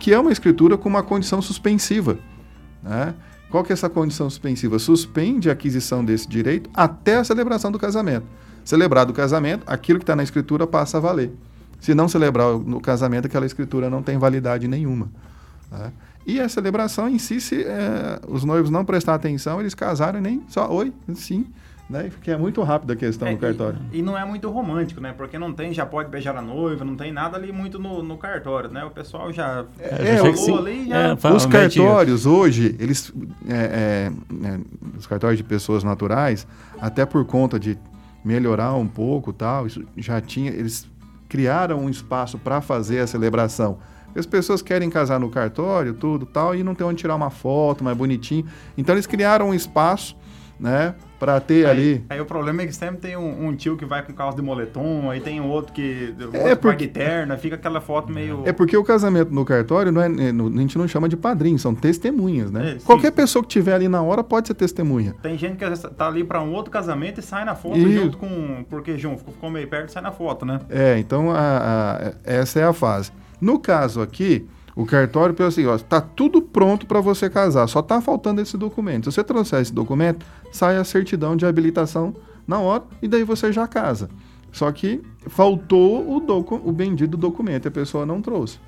que 0.01 0.13
é 0.13 0.19
uma 0.19 0.33
escritura 0.33 0.79
com 0.79 0.89
uma 0.89 1.03
condição 1.03 1.43
suspensiva. 1.43 2.19
Né? 2.83 3.15
Qual 3.51 3.63
que 3.65 3.73
é 3.73 3.75
essa 3.75 3.89
condição 3.89 4.29
suspensiva? 4.29 4.79
Suspende 4.79 5.49
a 5.49 5.53
aquisição 5.53 6.05
desse 6.05 6.29
direito 6.29 6.71
até 6.75 7.17
a 7.17 7.25
celebração 7.25 7.71
do 7.71 7.79
casamento. 7.79 8.27
Celebrado 8.65 9.11
o 9.11 9.15
casamento, 9.15 9.63
aquilo 9.67 9.99
que 9.99 10.03
está 10.03 10.17
na 10.17 10.23
escritura 10.23 10.67
passa 10.67 10.99
a 10.99 11.01
valer. 11.01 11.33
Se 11.81 11.95
não 11.95 12.09
celebrar 12.09 12.55
o 12.55 12.81
casamento, 12.81 13.27
aquela 13.27 13.47
escritura 13.47 13.89
não 13.89 14.03
tem 14.03 14.19
validade 14.19 14.67
nenhuma. 14.67 15.09
Né? 15.71 15.93
E 16.27 16.41
a 16.41 16.49
celebração 16.49 17.09
em 17.09 17.19
si, 17.19 17.41
se 17.41 17.63
é, 17.63 18.21
os 18.29 18.45
noivos 18.45 18.71
não 18.71 18.85
prestar 18.85 19.15
atenção, 19.15 19.61
eles 19.61 19.75
casaram 19.75 20.21
nem 20.21 20.43
só 20.49 20.71
oi, 20.71 20.93
sim 21.15 21.47
né? 21.89 22.11
Porque 22.11 22.31
é 22.31 22.37
muito 22.37 22.63
rápido 22.63 22.93
a 22.93 22.97
questão 22.97 23.27
é, 23.27 23.33
no 23.33 23.39
cartório. 23.39 23.79
E, 23.93 23.99
e, 23.99 24.03
não 24.03 24.17
é 24.17 24.25
muito 24.25 24.51
romântico, 24.51 25.01
né? 25.01 25.15
Porque 25.17 25.39
não 25.39 25.53
tem, 25.53 25.73
já 25.73 25.87
pode 25.87 26.11
beijar 26.11 26.37
a 26.37 26.43
noiva, 26.43 26.85
não 26.85 26.97
tem 26.97 27.11
nada 27.11 27.37
ali 27.37 27.51
muito 27.51 27.79
no, 27.79 28.03
no 28.03 28.19
cartório, 28.19 28.71
né? 28.71 28.85
O 28.85 28.91
pessoal 28.91 29.33
já 29.33 29.65
é, 29.79 30.15
é 30.15 30.17
falou 30.19 30.59
ali 30.59 30.89
já... 30.89 30.99
É, 30.99 31.33
os 31.35 31.47
cartórios 31.47 32.27
hoje, 32.27 32.77
eles... 32.79 33.13
É, 33.49 34.13
é, 34.13 34.59
os 34.99 35.07
cartórios 35.07 35.39
de 35.39 35.45
pessoas 35.45 35.83
naturais, 35.83 36.47
até 36.81 37.07
por 37.07 37.25
conta 37.25 37.59
de 37.59 37.79
melhorar 38.25 38.75
um 38.75 38.87
pouco 38.87 39.33
tal, 39.33 39.67
isso 39.67 39.83
já 39.97 40.21
tinha... 40.21 40.51
Eles 40.51 40.87
criaram 41.29 41.81
um 41.81 41.91
espaço 41.91 42.39
para 42.39 42.61
fazer 42.61 43.01
a 43.01 43.07
celebração. 43.07 43.79
As 44.17 44.27
pessoas 44.27 44.63
querem 44.63 44.91
casar 44.91 45.21
no 45.21 45.31
cartório, 45.31 45.95
tudo 45.95 46.27
tal, 46.27 46.55
e 46.55 46.63
não 46.63 46.75
tem 46.75 46.87
onde 46.87 46.99
tirar 46.99 47.15
uma 47.15 47.31
foto 47.31 47.85
mais 47.85 47.97
bonitinho. 47.97 48.47
Então 48.77 48.95
eles 48.95 49.07
criaram 49.07 49.51
um 49.51 49.55
espaço, 49.55 50.17
né, 50.59 50.95
para 51.19 51.41
ter 51.41 51.67
aí, 51.67 51.71
ali. 51.71 52.05
Aí 52.11 52.21
o 52.21 52.25
problema 52.25 52.63
é 52.63 52.67
que 52.67 52.75
sempre 52.75 53.01
tem 53.01 53.17
um, 53.17 53.49
um, 53.49 53.55
tio 53.55 53.77
que 53.77 53.85
vai 53.85 54.03
com 54.05 54.13
calça 54.13 54.37
de 54.37 54.43
moletom, 54.43 55.11
aí 55.11 55.21
tem 55.21 55.41
outro 55.41 55.73
que 55.73 56.15
outro 56.21 56.37
é 56.37 56.55
porque, 56.55 56.87
terna, 56.87 57.37
fica 57.37 57.57
aquela 57.57 57.81
foto 57.81 58.13
meio. 58.13 58.43
É 58.45 58.53
porque 58.53 58.77
o 58.77 58.85
casamento 58.85 59.33
no 59.33 59.45
cartório 59.45 59.93
não 59.93 60.03
é, 60.03 60.07
é 60.07 60.31
a 60.31 60.61
gente 60.61 60.79
não 60.79 60.87
chama 60.89 61.09
de 61.09 61.17
padrinho, 61.17 61.59
são 61.59 61.75
testemunhas, 61.75 62.51
né? 62.51 62.73
É, 62.73 62.79
Qualquer 62.85 63.13
pessoa 63.13 63.43
que 63.43 63.49
tiver 63.49 63.75
ali 63.75 63.89
na 63.89 64.03
hora 64.03 64.23
pode 64.25 64.49
ser 64.49 64.55
testemunha. 64.55 65.15
Tem 65.23 65.37
gente 65.37 65.57
que 65.57 65.89
tá 65.91 66.07
ali 66.07 66.25
para 66.25 66.41
um 66.43 66.53
outro 66.53 66.71
casamento 66.71 67.21
e 67.21 67.23
sai 67.23 67.45
na 67.45 67.55
foto 67.55 67.79
e... 67.79 67.93
junto 67.93 68.19
com. 68.19 68.65
Porque 68.69 68.97
junto, 68.99 69.25
ficou 69.25 69.51
meio 69.51 69.69
perto 69.69 69.93
sai 69.93 70.03
na 70.03 70.13
foto, 70.13 70.45
né? 70.45 70.61
É, 70.69 70.99
então 70.99 71.31
a, 71.31 71.39
a, 71.39 72.13
essa 72.25 72.61
é 72.61 72.65
a 72.65 72.73
fase. 72.73 73.13
No 73.41 73.59
caso 73.59 74.01
aqui, 74.01 74.47
o 74.79 74.87
cartório 74.87 75.35
pensa 75.35 75.49
assim, 75.61 75.67
ó, 75.67 75.77
tá 75.77 76.01
tudo 76.01 76.41
pronto 76.41 76.87
para 76.87 77.01
você 77.01 77.29
casar, 77.29 77.67
só 77.67 77.83
tá 77.83 78.01
faltando 78.01 78.41
esse 78.41 78.57
documento. 78.57 79.11
Se 79.11 79.17
você 79.17 79.25
trouxer 79.25 79.61
esse 79.61 79.73
documento, 79.73 80.25
sai 80.53 80.77
a 80.77 80.85
certidão 80.85 81.35
de 81.35 81.45
habilitação 81.45 82.15
na 82.47 82.61
hora 82.61 82.85
e 83.03 83.09
daí 83.09 83.25
você 83.25 83.53
já 83.53 83.67
casa. 83.67 84.09
Só 84.53 84.71
que 84.71 85.03
faltou 85.27 86.09
o, 86.17 86.21
docu 86.21 86.63
o 86.65 86.71
bendito 86.71 87.17
documento, 87.17 87.67
a 87.67 87.73
pessoa 87.73 88.07
não 88.07 88.23
trouxe. 88.23 88.61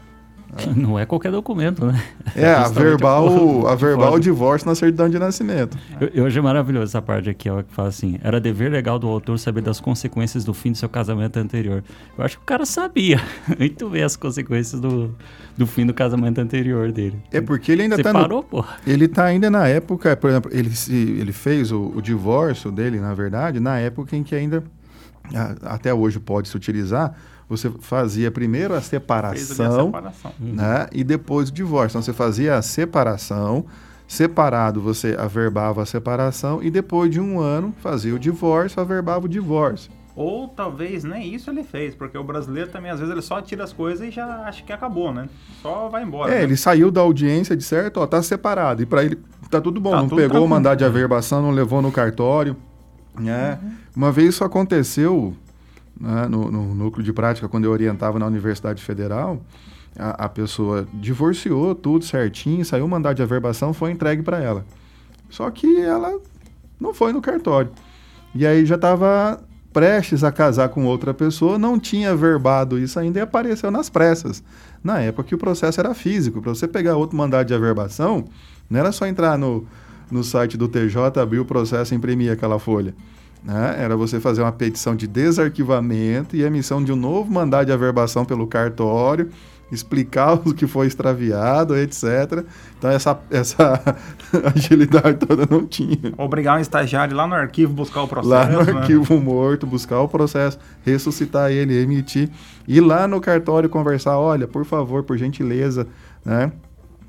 Não 0.74 0.98
é 0.98 1.06
qualquer 1.06 1.30
documento, 1.30 1.86
né? 1.86 2.02
É, 2.34 2.52
a 2.52 2.66
verbal, 2.68 3.66
a 3.66 3.74
verbal 3.74 4.18
divórcio 4.18 4.68
na 4.68 4.74
certidão 4.74 5.08
de 5.08 5.18
nascimento. 5.18 5.78
Eu, 6.00 6.08
eu 6.08 6.26
achei 6.26 6.40
maravilhoso 6.40 6.84
essa 6.84 7.02
parte 7.02 7.30
aqui, 7.30 7.48
ó, 7.48 7.62
que 7.62 7.72
fala 7.72 7.88
assim: 7.88 8.18
era 8.22 8.40
dever 8.40 8.70
legal 8.70 8.98
do 8.98 9.08
autor 9.08 9.38
saber 9.38 9.62
das 9.62 9.80
consequências 9.80 10.44
do 10.44 10.52
fim 10.52 10.72
do 10.72 10.78
seu 10.78 10.88
casamento 10.88 11.38
anterior. 11.38 11.84
Eu 12.16 12.24
acho 12.24 12.36
que 12.36 12.42
o 12.42 12.46
cara 12.46 12.66
sabia 12.66 13.20
muito 13.58 13.88
bem 13.88 14.02
as 14.02 14.16
consequências 14.16 14.80
do, 14.80 15.14
do 15.56 15.66
fim 15.66 15.86
do 15.86 15.94
casamento 15.94 16.40
anterior 16.40 16.90
dele. 16.92 17.18
É 17.30 17.40
porque 17.40 17.72
ele 17.72 17.82
ainda 17.82 17.96
Você 17.96 18.02
tá 18.02 18.12
parou, 18.12 18.38
no, 18.38 18.44
pô? 18.44 18.64
Ele 18.86 19.08
tá 19.08 19.24
ainda 19.24 19.50
na 19.50 19.66
época, 19.68 20.16
por 20.16 20.30
exemplo, 20.30 20.50
ele, 20.52 20.70
se, 20.70 20.94
ele 20.94 21.32
fez 21.32 21.70
o, 21.72 21.92
o 21.94 22.02
divórcio 22.02 22.70
dele, 22.70 22.98
na 22.98 23.14
verdade, 23.14 23.60
na 23.60 23.78
época 23.78 24.16
em 24.16 24.22
que 24.22 24.34
ainda, 24.34 24.62
até 25.62 25.92
hoje 25.94 26.18
pode 26.18 26.48
se 26.48 26.56
utilizar, 26.56 27.14
você 27.50 27.68
fazia 27.80 28.30
primeiro 28.30 28.72
a 28.72 28.76
ali 28.76 28.84
a 28.84 28.88
separação, 28.88 29.86
separação. 29.86 30.32
né, 30.40 30.86
e 30.92 31.02
depois 31.02 31.48
o 31.48 31.52
divórcio. 31.52 31.98
Então 31.98 32.02
você 32.02 32.12
fazia 32.12 32.54
a 32.54 32.62
separação, 32.62 33.66
separado 34.06 34.80
você 34.80 35.16
averbava 35.18 35.82
a 35.82 35.86
separação 35.86 36.62
e 36.62 36.70
depois 36.70 37.10
de 37.10 37.20
um 37.20 37.40
ano 37.40 37.74
fazia 37.80 38.14
o 38.14 38.18
divórcio, 38.18 38.80
averbava 38.80 39.26
o 39.26 39.28
divórcio. 39.28 39.90
Ou 40.14 40.48
talvez 40.48 41.02
nem 41.02 41.34
isso 41.34 41.50
ele 41.50 41.64
fez, 41.64 41.94
porque 41.94 42.16
o 42.16 42.22
brasileiro 42.22 42.70
também, 42.70 42.90
às 42.90 42.98
vezes, 42.98 43.12
ele 43.12 43.22
só 43.22 43.40
tira 43.40 43.64
as 43.64 43.72
coisas 43.72 44.06
e 44.06 44.10
já 44.10 44.26
acha 44.44 44.62
que 44.62 44.72
acabou, 44.72 45.12
né? 45.12 45.28
Só 45.62 45.88
vai 45.88 46.02
embora. 46.02 46.32
É, 46.32 46.38
né? 46.38 46.42
ele 46.42 46.56
saiu 46.56 46.90
da 46.90 47.00
audiência 47.00 47.56
de 47.56 47.64
certo, 47.64 47.98
ó, 48.00 48.06
tá 48.06 48.22
separado. 48.22 48.82
E 48.82 48.86
para 48.86 49.02
ele 49.04 49.18
tá 49.50 49.60
tudo 49.60 49.80
bom, 49.80 49.90
Tá 49.92 49.96
não 49.98 50.08
tudo 50.08 50.18
pegou 50.20 50.44
o 50.44 50.48
mandado 50.48 50.78
de 50.78 50.84
averbação, 50.84 51.40
não 51.40 51.50
levou 51.50 51.80
no 51.80 51.90
cartório. 51.90 52.56
né? 53.18 53.58
Uma 53.96 54.12
vez 54.12 54.34
isso 54.34 54.44
aconteceu 54.44 55.34
né, 56.00 56.26
no, 56.28 56.50
no 56.50 56.74
núcleo 56.74 57.04
de 57.04 57.12
prática, 57.12 57.48
quando 57.48 57.66
eu 57.66 57.70
orientava 57.70 58.18
na 58.18 58.26
Universidade 58.26 58.82
Federal, 58.82 59.40
a, 59.98 60.24
a 60.24 60.28
pessoa 60.28 60.88
divorciou 60.94 61.74
tudo 61.74 62.04
certinho, 62.04 62.64
saiu 62.64 62.86
o 62.86 62.88
mandado 62.88 63.16
de 63.16 63.22
averbação, 63.22 63.74
foi 63.74 63.90
entregue 63.90 64.22
para 64.22 64.40
ela. 64.40 64.64
Só 65.28 65.50
que 65.50 65.80
ela 65.80 66.18
não 66.80 66.94
foi 66.94 67.12
no 67.12 67.20
cartório. 67.20 67.70
E 68.34 68.46
aí 68.46 68.64
já 68.64 68.76
estava 68.76 69.40
prestes 69.72 70.24
a 70.24 70.32
casar 70.32 70.68
com 70.70 70.84
outra 70.84 71.14
pessoa, 71.14 71.58
não 71.58 71.78
tinha 71.78 72.14
verbado 72.16 72.78
isso 72.78 72.98
ainda 72.98 73.18
e 73.18 73.22
apareceu 73.22 73.70
nas 73.70 73.88
pressas. 73.88 74.42
Na 74.82 75.00
época 75.00 75.28
que 75.28 75.34
o 75.34 75.38
processo 75.38 75.78
era 75.78 75.94
físico, 75.94 76.40
para 76.40 76.54
você 76.54 76.66
pegar 76.66 76.96
outro 76.96 77.16
mandado 77.16 77.46
de 77.46 77.54
averbação, 77.54 78.24
não 78.68 78.80
era 78.80 78.90
só 78.90 79.06
entrar 79.06 79.38
no, 79.38 79.66
no 80.10 80.24
site 80.24 80.56
do 80.56 80.68
TJ, 80.68 81.20
abrir 81.20 81.38
o 81.38 81.44
processo 81.44 81.94
e 81.94 81.96
imprimir 81.96 82.32
aquela 82.32 82.58
folha. 82.58 82.94
Né? 83.42 83.76
Era 83.78 83.96
você 83.96 84.20
fazer 84.20 84.42
uma 84.42 84.52
petição 84.52 84.94
de 84.94 85.06
desarquivamento 85.06 86.36
e 86.36 86.42
emissão 86.42 86.82
de 86.82 86.92
um 86.92 86.96
novo 86.96 87.32
mandado 87.32 87.66
de 87.66 87.72
averbação 87.72 88.24
pelo 88.24 88.46
cartório, 88.46 89.30
explicar 89.72 90.34
o 90.46 90.52
que 90.52 90.66
foi 90.66 90.86
extraviado, 90.86 91.76
etc. 91.76 92.44
Então 92.78 92.90
essa, 92.90 93.18
essa 93.30 93.82
agilidade 94.54 95.18
toda 95.26 95.46
não 95.50 95.66
tinha. 95.66 96.12
Obrigar 96.18 96.58
um 96.58 96.60
estagiário 96.60 97.16
lá 97.16 97.26
no 97.26 97.34
arquivo 97.34 97.72
buscar 97.72 98.02
o 98.02 98.08
processo. 98.08 98.30
Lá 98.30 98.46
no 98.46 98.64
né? 98.64 98.80
arquivo 98.80 99.18
morto, 99.18 99.66
buscar 99.66 100.00
o 100.00 100.08
processo, 100.08 100.58
ressuscitar 100.84 101.50
ele, 101.50 101.80
emitir, 101.80 102.28
ir 102.68 102.80
lá 102.80 103.08
no 103.08 103.20
cartório 103.20 103.68
conversar, 103.68 104.18
olha, 104.18 104.46
por 104.46 104.64
favor, 104.64 105.02
por 105.02 105.16
gentileza, 105.16 105.86
né? 106.24 106.52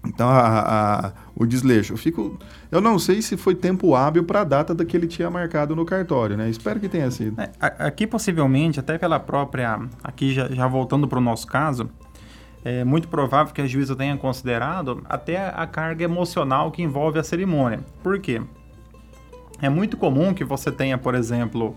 Então, 0.05 0.27
a, 0.29 1.07
a- 1.07 1.11
o 1.35 1.45
desleixo. 1.45 1.93
Eu, 1.93 1.97
fico, 1.97 2.37
eu 2.71 2.81
não 2.81 2.97
sei 2.97 3.21
se 3.21 3.37
foi 3.37 3.53
tempo 3.55 3.95
hábil 3.95 4.23
para 4.23 4.41
a 4.41 4.43
data 4.43 4.73
da 4.73 4.83
que 4.83 4.95
ele 4.97 5.07
tinha 5.07 5.29
marcado 5.29 5.75
no 5.75 5.85
cartório, 5.85 6.35
né? 6.35 6.49
Espero 6.49 6.79
que 6.79 6.89
tenha 6.89 7.09
sido. 7.11 7.39
É, 7.39 7.51
aqui 7.79 8.07
possivelmente, 8.07 8.79
até 8.79 8.97
pela 8.97 9.19
própria, 9.19 9.79
aqui 10.03 10.33
já, 10.33 10.47
já 10.49 10.67
voltando 10.67 11.07
para 11.07 11.19
o 11.19 11.21
nosso 11.21 11.45
caso, 11.47 11.89
é 12.63 12.83
muito 12.83 13.07
provável 13.07 13.53
que 13.53 13.61
a 13.61 13.67
juíza 13.67 13.95
tenha 13.95 14.15
considerado 14.17 15.01
até 15.07 15.49
a 15.49 15.65
carga 15.67 16.03
emocional 16.03 16.71
que 16.71 16.81
envolve 16.81 17.17
a 17.19 17.23
cerimônia. 17.23 17.79
Por 18.03 18.19
quê? 18.19 18.41
É 19.61 19.69
muito 19.69 19.97
comum 19.97 20.33
que 20.33 20.43
você 20.43 20.71
tenha, 20.71 20.97
por 20.97 21.13
exemplo, 21.13 21.75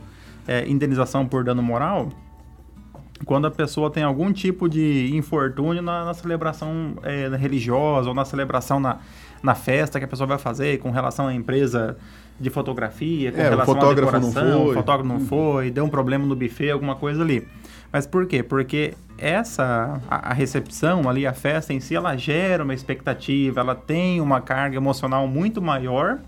é, 0.49 0.67
indenização 0.69 1.27
por 1.27 1.45
dano 1.45 1.63
moral 1.63 2.09
quando 3.25 3.47
a 3.47 3.51
pessoa 3.51 3.91
tem 3.91 4.03
algum 4.03 4.33
tipo 4.33 4.69
de 4.69 5.11
infortúnio 5.15 5.83
na, 5.83 6.05
na 6.05 6.15
celebração 6.15 6.95
é, 7.03 7.29
religiosa 7.37 8.09
ou 8.09 8.15
na 8.15 8.25
celebração 8.25 8.79
na, 8.81 8.99
na 9.43 9.55
festa 9.55 9.99
que 9.99 10.05
a 10.05 10.09
pessoa 10.09 10.27
vai 10.27 10.39
fazer 10.39 10.79
com 10.79 10.91
relação 10.91 11.27
à 11.29 11.35
empresa 11.35 11.97
de 12.39 12.51
fotografia, 12.51 13.31
com 13.31 13.41
É, 13.41 13.47
o 13.47 13.51
relação 13.51 13.75
à 13.75 13.77
fotógrafo 13.79 14.13
não 14.13 14.29
decoração, 14.29 14.63
foi. 14.65 14.71
o 14.71 14.75
fotógrafo 14.75 15.09
não 15.09 15.21
foi, 15.21 15.71
deu 15.71 15.85
um 15.85 15.89
problema 15.89 16.27
no 16.27 16.35
buffet, 16.35 16.71
alguma 16.71 16.97
coisa 16.97 17.23
ali. 17.23 17.47
Mas 17.93 18.07
por 18.07 18.27
quê? 18.27 18.43
Porque 18.43 18.95
essa 19.17 20.01
a, 20.11 20.31
a 20.31 20.35
recepção 20.35 21.09
ali, 21.09 21.27
a 21.27 21.33
festa 21.33 21.73
em 21.73 21.79
si, 21.79 21.95
ela 21.95 22.17
gera 22.17 22.65
uma 22.65 22.75
expectativa, 22.75 23.61
ela 23.61 23.75
tem 23.75 24.21
uma 24.21 24.41
carga 24.41 24.77
emocional 24.77 25.29
muito 25.29 25.63
maior 25.63 26.19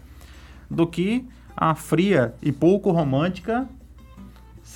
do 0.70 0.86
que 0.86 1.24
a 1.56 1.74
fria 1.74 2.34
e 2.42 2.52
pouco 2.52 2.90
romântica 2.92 3.66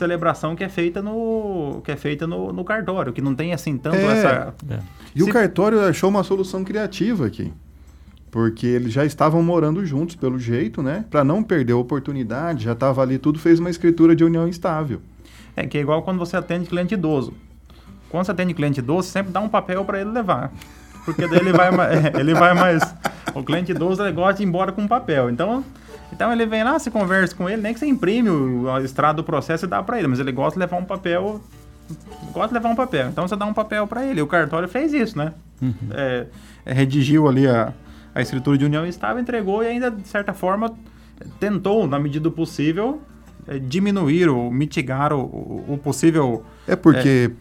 celebração 0.00 0.56
que 0.56 0.64
é 0.64 0.68
feita 0.68 1.00
no 1.00 1.80
que 1.84 1.92
é 1.92 1.96
feita 1.96 2.26
no, 2.26 2.52
no 2.52 2.64
cartório, 2.64 3.12
que 3.12 3.20
não 3.22 3.34
tem 3.34 3.52
assim 3.52 3.76
tanto 3.78 3.96
É. 3.96 4.04
essa 4.04 4.54
É. 4.68 4.78
E 5.14 5.22
o 5.22 5.26
Se- 5.26 5.32
cartório 5.32 5.80
achou 5.80 6.10
uma 6.10 6.24
solução 6.24 6.64
criativa 6.64 7.26
aqui. 7.26 7.52
Porque 8.30 8.64
eles 8.66 8.92
já 8.92 9.04
estavam 9.04 9.42
morando 9.42 9.84
juntos, 9.84 10.14
pelo 10.14 10.38
jeito, 10.38 10.82
né? 10.82 11.04
Para 11.10 11.24
não 11.24 11.42
perder 11.42 11.72
a 11.72 11.76
oportunidade, 11.76 12.64
já 12.64 12.72
estava 12.72 13.02
ali 13.02 13.18
tudo, 13.18 13.38
fez 13.40 13.58
uma 13.58 13.68
escritura 13.70 14.14
de 14.14 14.22
união 14.24 14.46
estável. 14.48 15.00
é 15.56 15.66
que 15.66 15.76
é 15.78 15.80
igual 15.80 16.02
quando 16.02 16.18
você 16.18 16.36
atende 16.36 16.66
cliente 16.66 16.94
idoso. 16.94 17.32
Quando 18.08 18.24
você 18.26 18.30
atende 18.30 18.54
cliente 18.54 18.78
idoso, 18.78 19.08
você 19.08 19.12
sempre 19.14 19.32
dá 19.32 19.40
um 19.40 19.48
papel 19.48 19.84
para 19.84 20.00
ele 20.00 20.10
levar. 20.10 20.52
Porque 21.04 21.26
daí 21.26 21.40
ele 21.40 21.52
vai, 21.52 21.70
ele 22.20 22.32
vai 22.34 22.54
mais. 22.54 22.82
O 23.34 23.42
cliente 23.42 23.72
idoso 23.72 24.00
ele 24.02 24.12
gosta 24.12 24.34
de 24.34 24.42
ir 24.44 24.46
embora 24.46 24.70
com 24.70 24.86
papel. 24.86 25.28
Então, 25.28 25.64
então 26.12 26.32
ele 26.32 26.46
vem 26.46 26.64
lá, 26.64 26.78
você 26.78 26.90
conversa 26.90 27.34
com 27.34 27.48
ele, 27.48 27.62
nem 27.62 27.72
que 27.72 27.80
você 27.80 27.86
imprime 27.86 28.28
o, 28.28 28.70
a 28.70 28.80
estrada 28.82 29.16
do 29.16 29.24
processo 29.24 29.64
e 29.64 29.68
dá 29.68 29.82
para 29.82 29.98
ele, 29.98 30.08
mas 30.08 30.18
ele 30.18 30.32
gosta 30.32 30.54
de 30.54 30.60
levar 30.60 30.76
um 30.76 30.84
papel. 30.84 31.40
Gosta 32.32 32.48
de 32.48 32.54
levar 32.54 32.68
um 32.68 32.76
papel. 32.76 33.08
Então 33.08 33.26
você 33.26 33.36
dá 33.36 33.44
um 33.46 33.54
papel 33.54 33.86
para 33.86 34.04
ele. 34.04 34.22
O 34.22 34.26
cartório 34.26 34.68
fez 34.68 34.92
isso, 34.92 35.18
né? 35.18 35.32
É, 35.90 36.26
é, 36.64 36.72
redigiu 36.72 37.28
ali 37.28 37.46
a, 37.46 37.72
a 38.14 38.20
escritura 38.20 38.56
de 38.56 38.64
união 38.64 38.86
estável, 38.86 39.20
entregou 39.20 39.62
e 39.62 39.66
ainda, 39.66 39.90
de 39.90 40.06
certa 40.06 40.32
forma, 40.32 40.72
tentou, 41.38 41.86
na 41.86 41.98
medida 41.98 42.22
do 42.24 42.32
possível, 42.32 43.00
é, 43.46 43.58
diminuir 43.58 44.28
ou 44.28 44.50
mitigar 44.50 45.12
o, 45.12 45.20
o, 45.20 45.64
o 45.74 45.78
possível. 45.78 46.44
É 46.66 46.76
porque 46.76 47.32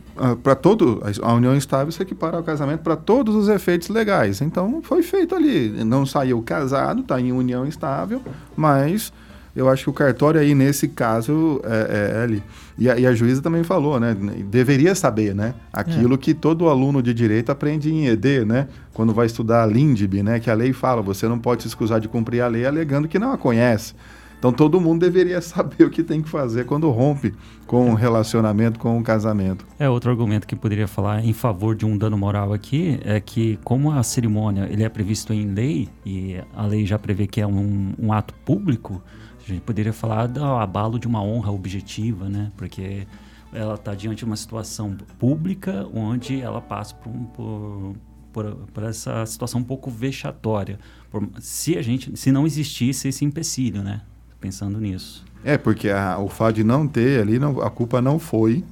para 0.44 0.56
todo 0.56 1.02
a 1.22 1.34
união 1.34 1.56
estável 1.56 1.92
se 1.92 2.02
equipara 2.02 2.38
ao 2.38 2.44
casamento 2.44 2.82
para 2.82 2.96
todos 2.96 3.36
os 3.36 3.48
efeitos 3.48 3.90
legais. 3.90 4.42
Então 4.42 4.82
foi 4.82 5.02
feito 5.02 5.36
ali, 5.36 5.84
não 5.84 6.06
saiu 6.06 6.42
casado, 6.42 7.02
está 7.02 7.20
em 7.20 7.32
união 7.32 7.66
estável, 7.66 8.22
mas 8.56 9.14
eu 9.56 9.68
acho 9.68 9.86
que 9.86 9.90
o 9.90 9.94
cartório 9.94 10.40
aí 10.40 10.54
nesse 10.54 10.88
caso 10.88 11.62
é, 11.64 12.18
é 12.18 12.24
ali. 12.24 12.44
E 12.78 12.90
a, 12.90 12.98
e 12.98 13.06
a 13.06 13.14
juíza 13.14 13.42
também 13.42 13.64
falou, 13.64 14.00
né? 14.00 14.16
Deveria 14.50 14.96
saber, 14.96 15.36
né? 15.36 15.54
Aquilo 15.74 16.18
que 16.18 16.34
todo 16.34 16.70
aluno 16.70 17.02
de 17.02 17.14
direito 17.14 17.52
aprende 17.52 17.92
em 17.92 18.08
ED, 18.08 18.46
né? 18.46 18.68
Quando 18.94 19.14
vai 19.14 19.26
estudar 19.26 19.64
a 19.64 19.66
LINDB, 19.66 20.24
né? 20.24 20.40
Que 20.40 20.50
a 20.50 20.54
lei 20.54 20.72
fala, 20.72 21.02
você 21.02 21.28
não 21.28 21.40
pode 21.40 21.64
se 21.64 21.68
excusar 21.68 22.00
de 22.00 22.08
cumprir 22.08 22.42
a 22.42 22.48
lei 22.48 22.66
alegando 22.66 23.08
que 23.08 23.20
não 23.20 23.34
a 23.34 23.38
conhece. 23.38 23.94
Então 24.40 24.54
todo 24.54 24.80
mundo 24.80 25.02
deveria 25.02 25.42
saber 25.42 25.84
o 25.86 25.90
que 25.90 26.02
tem 26.02 26.22
que 26.22 26.30
fazer 26.30 26.66
quando 26.66 26.90
rompe 26.90 27.34
com 27.68 27.92
o 27.92 27.94
relacionamento, 27.94 28.80
com 28.80 28.98
o 28.98 29.04
casamento. 29.04 29.68
É, 29.78 29.90
outro 29.90 30.10
argumento 30.10 30.48
que 30.48 30.56
poderia 30.56 30.88
falar 30.88 31.24
em 31.24 31.34
favor 31.34 31.76
de 31.76 31.86
um 31.86 31.98
dano 31.98 32.18
moral 32.18 32.54
aqui 32.54 33.00
é 33.04 33.20
que, 33.20 33.60
como 33.66 33.92
a 33.92 34.02
cerimônia 34.02 34.68
ele 34.72 34.82
é 34.84 34.90
previsto 34.90 35.34
em 35.34 35.48
lei, 35.54 35.90
e 36.06 36.38
a 36.54 36.66
lei 36.66 36.86
já 36.86 36.98
prevê 36.98 37.28
que 37.28 37.42
é 37.42 37.46
um, 37.46 37.94
um 38.00 38.14
ato 38.14 38.34
público, 38.46 39.04
a 39.46 39.48
gente 39.48 39.62
poderia 39.62 39.92
falar 39.92 40.28
do 40.28 40.44
abalo 40.44 40.98
de 40.98 41.06
uma 41.08 41.22
honra 41.22 41.52
objetiva, 41.52 42.30
né? 42.30 42.52
Porque 42.56 43.06
ela 43.52 43.74
está 43.76 43.94
diante 43.94 44.20
de 44.20 44.26
uma 44.26 44.36
situação 44.38 44.96
pública 45.18 45.86
onde 45.94 46.40
ela 46.40 46.62
passa 46.62 46.96
por, 46.96 47.10
um- 47.10 47.24
por, 47.26 47.94
por, 48.32 48.56
por 48.74 48.84
essa 48.84 49.26
situação 49.26 49.60
um 49.60 49.64
pouco 49.64 49.90
vexatória. 49.90 50.80
Por- 51.12 51.28
se 51.40 51.78
a 51.78 51.82
gente, 51.82 52.16
se 52.18 52.32
não 52.32 52.46
existisse 52.46 53.08
esse 53.10 53.26
empecilho, 53.26 53.82
né? 53.84 54.02
Pensando 54.40 54.80
nisso. 54.80 55.24
É, 55.44 55.58
porque 55.58 55.90
a- 55.90 56.18
o 56.20 56.28
fato 56.28 56.56
de 56.56 56.64
não 56.64 56.88
ter 56.88 57.22
ali, 57.22 57.40
não- 57.40 57.62
a 57.62 57.70
culpa 57.70 58.02
não 58.02 58.20
foi 58.20 58.64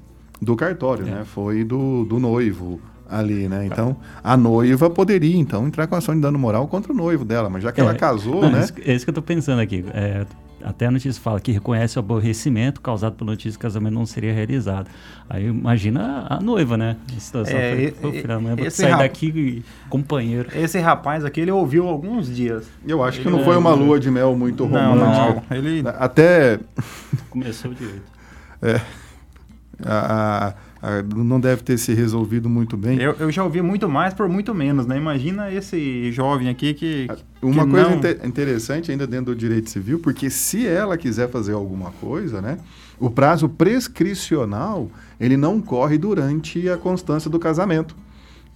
do 0.41 0.55
cartório, 0.55 1.07
É. 1.07 1.11
né? 1.11 1.23
Foi 1.25 1.63
do, 1.63 2.05
do 2.05 2.19
noivo 2.19 2.79
ali, 3.09 3.47
né? 3.47 3.65
Então, 3.65 3.95
a 4.23 4.35
noiva 4.35 4.89
poderia, 4.89 5.37
então, 5.37 5.65
entrar 5.65 5.87
com 5.87 5.95
ação 5.95 6.13
de 6.13 6.21
dano 6.21 6.37
moral 6.37 6.67
contra 6.67 6.91
o 6.91 6.95
noivo 6.95 7.23
dela, 7.23 7.49
mas 7.49 7.63
já 7.63 7.71
que 7.71 7.79
ela 7.79 7.91
É, 7.91 7.95
casou, 7.95 8.41
não, 8.41 8.51
né? 8.51 8.65
É 8.85 8.93
isso 8.93 9.05
que 9.05 9.09
eu 9.09 9.13
tô 9.15 9.21
pensando 9.21 9.59
aqui. 9.61 9.83
É, 9.93 10.25
até 10.63 10.87
a 10.87 10.91
notícia 10.91 11.21
fala 11.21 11.39
que 11.39 11.51
reconhece 11.51 11.97
o 11.97 11.99
aborrecimento 11.99 12.81
causado 12.81 13.13
pela 13.15 13.31
notícia 13.31 13.51
que 13.51 13.57
o 13.57 13.61
casamento 13.61 13.93
não 13.93 14.05
seria 14.05 14.33
realizado. 14.33 14.89
Aí 15.29 15.45
imagina 15.45 16.25
a, 16.29 16.37
a 16.37 16.39
noiva, 16.39 16.75
né? 16.77 16.95
A 17.15 17.19
situação 17.19 17.57
É, 17.57 17.91
foi, 17.99 18.17
e- 18.19 18.23
da 18.23 18.39
mãe, 18.39 18.55
vou 18.55 18.65
esse 18.65 18.77
sair 18.81 18.89
rap- 18.91 18.99
daqui 18.99 19.63
companheiro. 19.89 20.49
Esse 20.55 20.79
rapaz 20.79 21.23
aqui, 21.25 21.41
ele 21.41 21.51
ouviu 21.51 21.87
alguns 21.87 22.33
dias. 22.35 22.67
Eu 22.87 23.03
acho 23.03 23.21
que 23.21 23.27
Ele- 23.27 23.35
não 23.37 23.43
foi 23.43 23.55
uma 23.57 23.73
lua 23.73 23.99
de 23.99 24.09
mel 24.11 24.35
muito 24.35 24.65
Não, 24.67 24.89
romântica. 24.95 25.43
não. 25.49 25.57
Ele. 25.57 25.83
Até 25.87 26.59
Começou 27.29 27.73
direito. 27.73 28.03
a, 29.85 29.91
a- 29.91 30.47
ah, 30.49 30.53
não 31.15 31.39
deve 31.39 31.63
ter 31.63 31.77
se 31.77 31.93
resolvido 31.93 32.49
muito 32.49 32.77
bem. 32.77 32.99
Eu, 32.99 33.13
eu 33.19 33.31
já 33.31 33.43
ouvi 33.43 33.61
muito 33.61 33.87
mais 33.89 34.13
por 34.13 34.27
muito 34.27 34.53
menos, 34.53 34.85
né? 34.85 34.97
Imagina 34.97 35.51
esse 35.51 36.11
jovem 36.11 36.49
aqui 36.49 36.73
que. 36.73 37.07
Uma 37.41 37.65
que 37.65 37.71
coisa 37.71 37.89
não... 37.89 37.97
inte- 37.97 38.19
interessante 38.25 38.91
ainda 38.91 39.05
dentro 39.05 39.33
do 39.33 39.35
direito 39.35 39.69
civil, 39.69 39.99
porque 39.99 40.29
se 40.29 40.65
ela 40.67 40.97
quiser 40.97 41.29
fazer 41.29 41.53
alguma 41.53 41.91
coisa, 41.91 42.41
né? 42.41 42.57
O 42.99 43.09
prazo 43.09 43.47
prescricional, 43.47 44.89
ele 45.19 45.37
não 45.37 45.61
corre 45.61 45.97
durante 45.97 46.67
a 46.69 46.77
constância 46.77 47.29
do 47.29 47.39
casamento. 47.39 47.95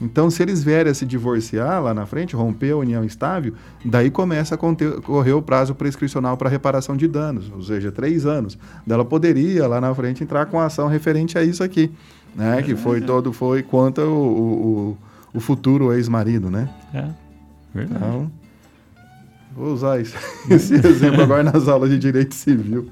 Então, 0.01 0.31
se 0.31 0.41
eles 0.41 0.63
vierem 0.63 0.91
a 0.91 0.95
se 0.95 1.05
divorciar 1.05 1.81
lá 1.83 1.93
na 1.93 2.05
frente, 2.07 2.35
romper 2.35 2.71
a 2.71 2.77
união 2.77 3.03
estável, 3.05 3.53
daí 3.85 4.09
começa 4.09 4.55
a 4.55 4.57
correr 4.57 5.33
o 5.33 5.41
prazo 5.41 5.75
prescricional 5.75 6.35
para 6.35 6.49
reparação 6.49 6.97
de 6.97 7.07
danos, 7.07 7.51
ou 7.53 7.61
seja, 7.61 7.91
três 7.91 8.25
anos. 8.25 8.57
Ela 8.89 9.05
poderia 9.05 9.67
lá 9.67 9.79
na 9.79 9.93
frente 9.93 10.23
entrar 10.23 10.47
com 10.47 10.59
ação 10.59 10.87
referente 10.87 11.37
a 11.37 11.43
isso 11.43 11.63
aqui, 11.63 11.91
né? 12.35 12.61
Que 12.63 12.75
foi 12.75 12.99
todo 13.01 13.31
foi 13.31 13.61
contra 13.61 14.03
o, 14.05 14.09
o, 14.11 14.89
o- 14.91 14.97
o 15.33 15.39
futuro 15.39 15.93
ex-marido, 15.93 16.49
né? 16.49 16.67
É, 16.93 17.07
verdade. 17.73 18.03
Então, 18.03 18.31
vou 19.55 19.73
usar 19.73 19.99
isso- 20.01 20.17
esse 20.49 20.73
exemplo 20.73 21.21
agora 21.21 21.43
nas 21.43 21.67
aulas 21.67 21.89
de 21.89 21.99
direito 21.99 22.33
civil, 22.35 22.89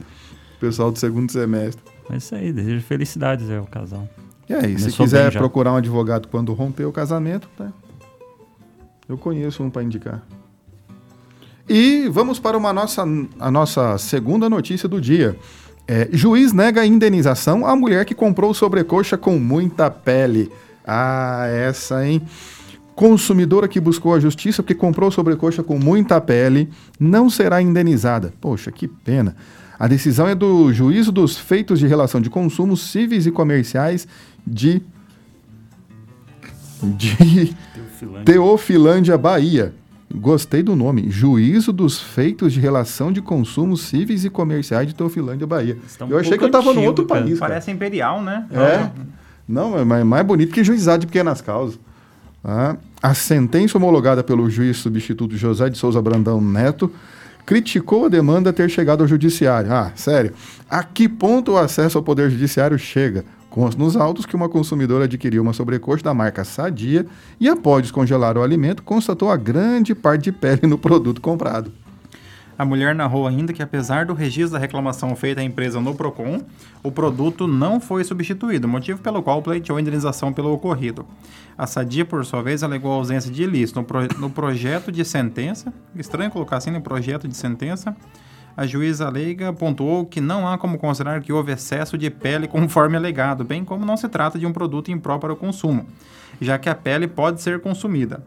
pessoal 0.60 0.92
do 0.92 1.00
segundo 1.00 1.32
semestre. 1.32 1.84
É 2.10 2.18
isso 2.18 2.34
aí, 2.36 2.54
desejo 2.54 2.82
felicidades 2.86 3.50
ao 3.52 3.66
casal. 3.66 4.08
E 4.50 4.54
aí, 4.54 4.76
se 4.78 4.86
Começou 4.86 5.06
quiser 5.06 5.24
bem 5.24 5.32
já. 5.32 5.40
procurar 5.40 5.74
um 5.74 5.76
advogado 5.76 6.28
quando 6.28 6.52
romper 6.54 6.86
o 6.86 6.92
casamento, 6.92 7.48
tá? 7.56 7.72
Eu 9.08 9.18
conheço 9.18 9.62
um 9.64 9.70
para 9.70 9.84
indicar. 9.84 10.24
E 11.68 12.10
vamos 12.10 12.40
para 12.40 12.58
uma 12.58 12.74
nossa, 12.74 13.04
a 13.40 13.52
nossa 13.52 13.96
segunda 14.00 14.50
notícia 14.50 14.90
do 14.90 15.00
dia. 15.00 15.38
É, 15.88 16.10
juiz 16.12 16.52
nega 16.52 16.86
indenização 16.86 17.66
à 17.66 17.76
mulher 17.76 18.06
que 18.06 18.16
comprou 18.16 18.54
sobrecoxa 18.54 19.18
com 19.18 19.38
muita 19.38 19.90
pele. 19.92 20.52
Ah, 20.86 21.46
essa, 21.48 22.06
hein? 22.06 22.22
Consumidora 22.96 23.68
que 23.68 23.80
buscou 23.80 24.14
a 24.16 24.20
justiça 24.20 24.64
porque 24.64 24.76
comprou 24.76 25.12
sobrecoxa 25.12 25.62
com 25.62 25.78
muita 25.78 26.20
pele 26.20 26.70
não 27.00 27.30
será 27.30 27.62
indenizada. 27.62 28.34
Poxa, 28.42 28.72
que 28.72 28.88
pena. 28.88 29.36
A 29.80 29.88
decisão 29.88 30.28
é 30.28 30.36
do 30.36 30.74
juízo 30.74 31.12
dos 31.12 31.38
feitos 31.38 31.80
de 31.80 31.88
relação 31.88 32.20
de 32.20 32.30
consumo 32.30 32.76
cíveis 32.76 33.26
e 33.26 33.32
comerciais 33.32 34.08
de, 34.50 34.82
de 36.82 37.56
Teofilândia, 38.26 39.18
Bahia. 39.18 39.74
Gostei 40.12 40.64
do 40.64 40.76
nome. 40.76 41.10
Juízo 41.12 41.72
dos 41.72 42.02
feitos 42.02 42.52
de 42.52 42.60
relação 42.60 43.12
de 43.12 43.22
consumo 43.22 43.78
cíveis 43.78 44.26
e 44.26 44.30
comerciais 44.30 44.88
de 44.88 44.96
Teofilândia, 44.96 45.46
Bahia. 45.46 45.78
Um 46.02 46.08
Eu 46.08 46.18
achei 46.18 46.36
que 46.38 46.44
eu 46.44 46.48
estava 46.48 46.74
no 46.74 46.82
outro 46.82 47.06
cara. 47.06 47.22
país. 47.22 47.38
cara. 47.38 47.52
Parece 47.52 47.70
imperial, 47.70 48.22
né? 48.22 48.48
É. 48.52 48.90
Não, 49.48 49.78
é 49.78 49.86
mais, 49.86 50.04
mais 50.04 50.26
bonito 50.26 50.52
que 50.52 50.64
juizado 50.64 51.02
de 51.02 51.08
pequenas 51.08 51.42
causas. 51.42 51.80
Ah, 52.44 52.78
a 53.04 53.14
sentença 53.14 53.78
homologada 53.78 54.24
pelo 54.24 54.50
juiz 54.50 54.78
substituto 54.78 55.36
José 55.38 55.70
de 55.70 55.78
Souza 55.78 56.02
Brandão 56.02 56.42
Neto 56.42 56.92
criticou 57.46 58.06
a 58.06 58.10
demanda 58.10 58.54
ter 58.54 58.70
chegado 58.70 59.02
ao 59.02 59.08
judiciário. 59.08 59.72
Ah, 59.72 59.92
sério. 59.96 60.34
A 60.70 60.84
que 60.84 61.08
ponto 61.10 61.54
o 61.54 61.58
acesso 61.58 61.98
ao 61.98 62.04
poder 62.04 62.30
judiciário 62.30 62.78
chega? 62.80 63.26
Consta 63.50 63.82
nos 63.82 63.98
autos 63.98 64.26
que 64.26 64.36
uma 64.36 64.48
consumidora 64.48 65.06
adquiriu 65.06 65.42
uma 65.42 65.54
sobrecoxa 65.54 66.04
da 66.04 66.14
marca 66.14 66.44
Sadia 66.44 67.06
e, 67.40 67.50
após 67.50 67.82
descongelar 67.82 68.38
o 68.38 68.44
alimento, 68.44 68.84
constatou 68.84 69.30
a 69.32 69.36
grande 69.36 69.96
parte 69.96 70.26
de 70.26 70.32
pele 70.32 70.68
no 70.68 70.78
produto 70.78 71.20
comprado. 71.20 71.72
A 72.56 72.66
mulher 72.66 72.94
narrou 72.94 73.26
ainda 73.26 73.54
que, 73.54 73.64
apesar 73.64 74.06
do 74.06 74.14
registro 74.14 74.52
da 74.52 74.60
reclamação 74.60 75.16
feita 75.16 75.40
à 75.40 75.44
empresa 75.44 75.80
no 75.80 75.96
PROCON, 75.96 76.42
o 76.84 76.92
produto 76.92 77.48
não 77.48 77.80
foi 77.80 78.04
substituído, 78.04 78.68
motivo 78.68 79.00
pelo 79.00 79.24
qual 79.24 79.42
pleiteou 79.42 79.80
indenização 79.80 80.34
pelo 80.34 80.52
ocorrido. 80.52 81.06
A 81.58 81.66
Sadia, 81.66 82.04
por 82.04 82.26
sua 82.26 82.44
vez, 82.44 82.62
alegou 82.62 82.92
ausência 82.92 83.32
de 83.32 83.44
ilícito 83.44 83.80
no, 83.80 83.86
pro- 83.86 84.20
no 84.20 84.30
projeto 84.30 84.92
de 84.92 85.06
sentença. 85.06 85.74
Estranho 85.96 86.30
colocar 86.30 86.58
assim 86.58 86.70
no 86.70 86.82
projeto 86.82 87.30
de 87.30 87.36
sentença. 87.38 87.96
A 88.60 88.68
juíza 88.68 89.08
leiga 89.08 89.54
pontuou 89.54 90.06
que 90.06 90.20
não 90.20 90.46
há 90.46 90.58
como 90.58 90.78
considerar 90.78 91.22
que 91.22 91.32
houve 91.32 91.54
excesso 91.54 91.98
de 91.98 92.10
pele 92.10 92.46
conforme 92.46 92.98
alegado, 92.98 93.46
bem 93.46 93.64
como 93.64 93.86
não 93.86 93.96
se 93.96 94.10
trata 94.10 94.38
de 94.38 94.46
um 94.46 94.52
produto 94.52 94.92
impróprio 94.92 95.32
ao 95.32 95.38
consumo, 95.38 95.86
já 96.42 96.58
que 96.58 96.68
a 96.68 96.76
pele 96.76 97.08
pode 97.08 97.42
ser 97.42 97.62
consumida. 97.62 98.22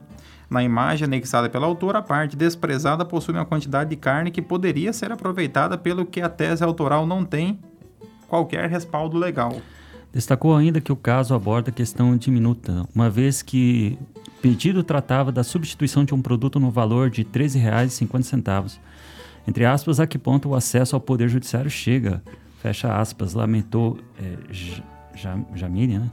Na 0.48 0.62
imagem 0.62 1.04
anexada 1.04 1.50
pela 1.50 1.66
autora, 1.66 1.98
a 1.98 2.02
parte 2.02 2.34
desprezada 2.34 3.04
possui 3.04 3.34
uma 3.34 3.44
quantidade 3.44 3.90
de 3.90 3.96
carne 3.96 4.30
que 4.30 4.40
poderia 4.40 4.90
ser 4.94 5.12
aproveitada, 5.12 5.76
pelo 5.76 6.06
que 6.06 6.22
a 6.22 6.30
tese 6.30 6.64
autoral 6.64 7.06
não 7.06 7.26
tem 7.26 7.60
qualquer 8.26 8.70
respaldo 8.70 9.18
legal. 9.18 9.60
Destacou 10.10 10.56
ainda 10.56 10.80
que 10.80 10.90
o 10.90 10.96
caso 10.96 11.34
aborda 11.34 11.68
a 11.68 11.74
questão 11.74 12.16
diminuta, 12.16 12.86
uma 12.94 13.10
vez 13.10 13.42
que 13.42 13.98
o 14.16 14.40
pedido 14.40 14.82
tratava 14.82 15.30
da 15.30 15.44
substituição 15.44 16.06
de 16.06 16.14
um 16.14 16.22
produto 16.22 16.58
no 16.58 16.70
valor 16.70 17.10
de 17.10 17.20
R$ 17.20 17.28
13,50. 17.30 18.78
Entre 19.46 19.64
aspas, 19.64 19.98
a 20.00 20.06
que 20.06 20.18
ponto 20.18 20.50
o 20.50 20.54
acesso 20.54 20.94
ao 20.94 21.00
Poder 21.00 21.28
Judiciário 21.28 21.70
chega? 21.70 22.22
Fecha 22.60 22.96
aspas, 22.96 23.34
lamentou 23.34 23.98
é, 24.20 24.52
J- 24.52 24.82
Jam- 25.14 25.46
Jamile, 25.54 25.98
né? 25.98 26.10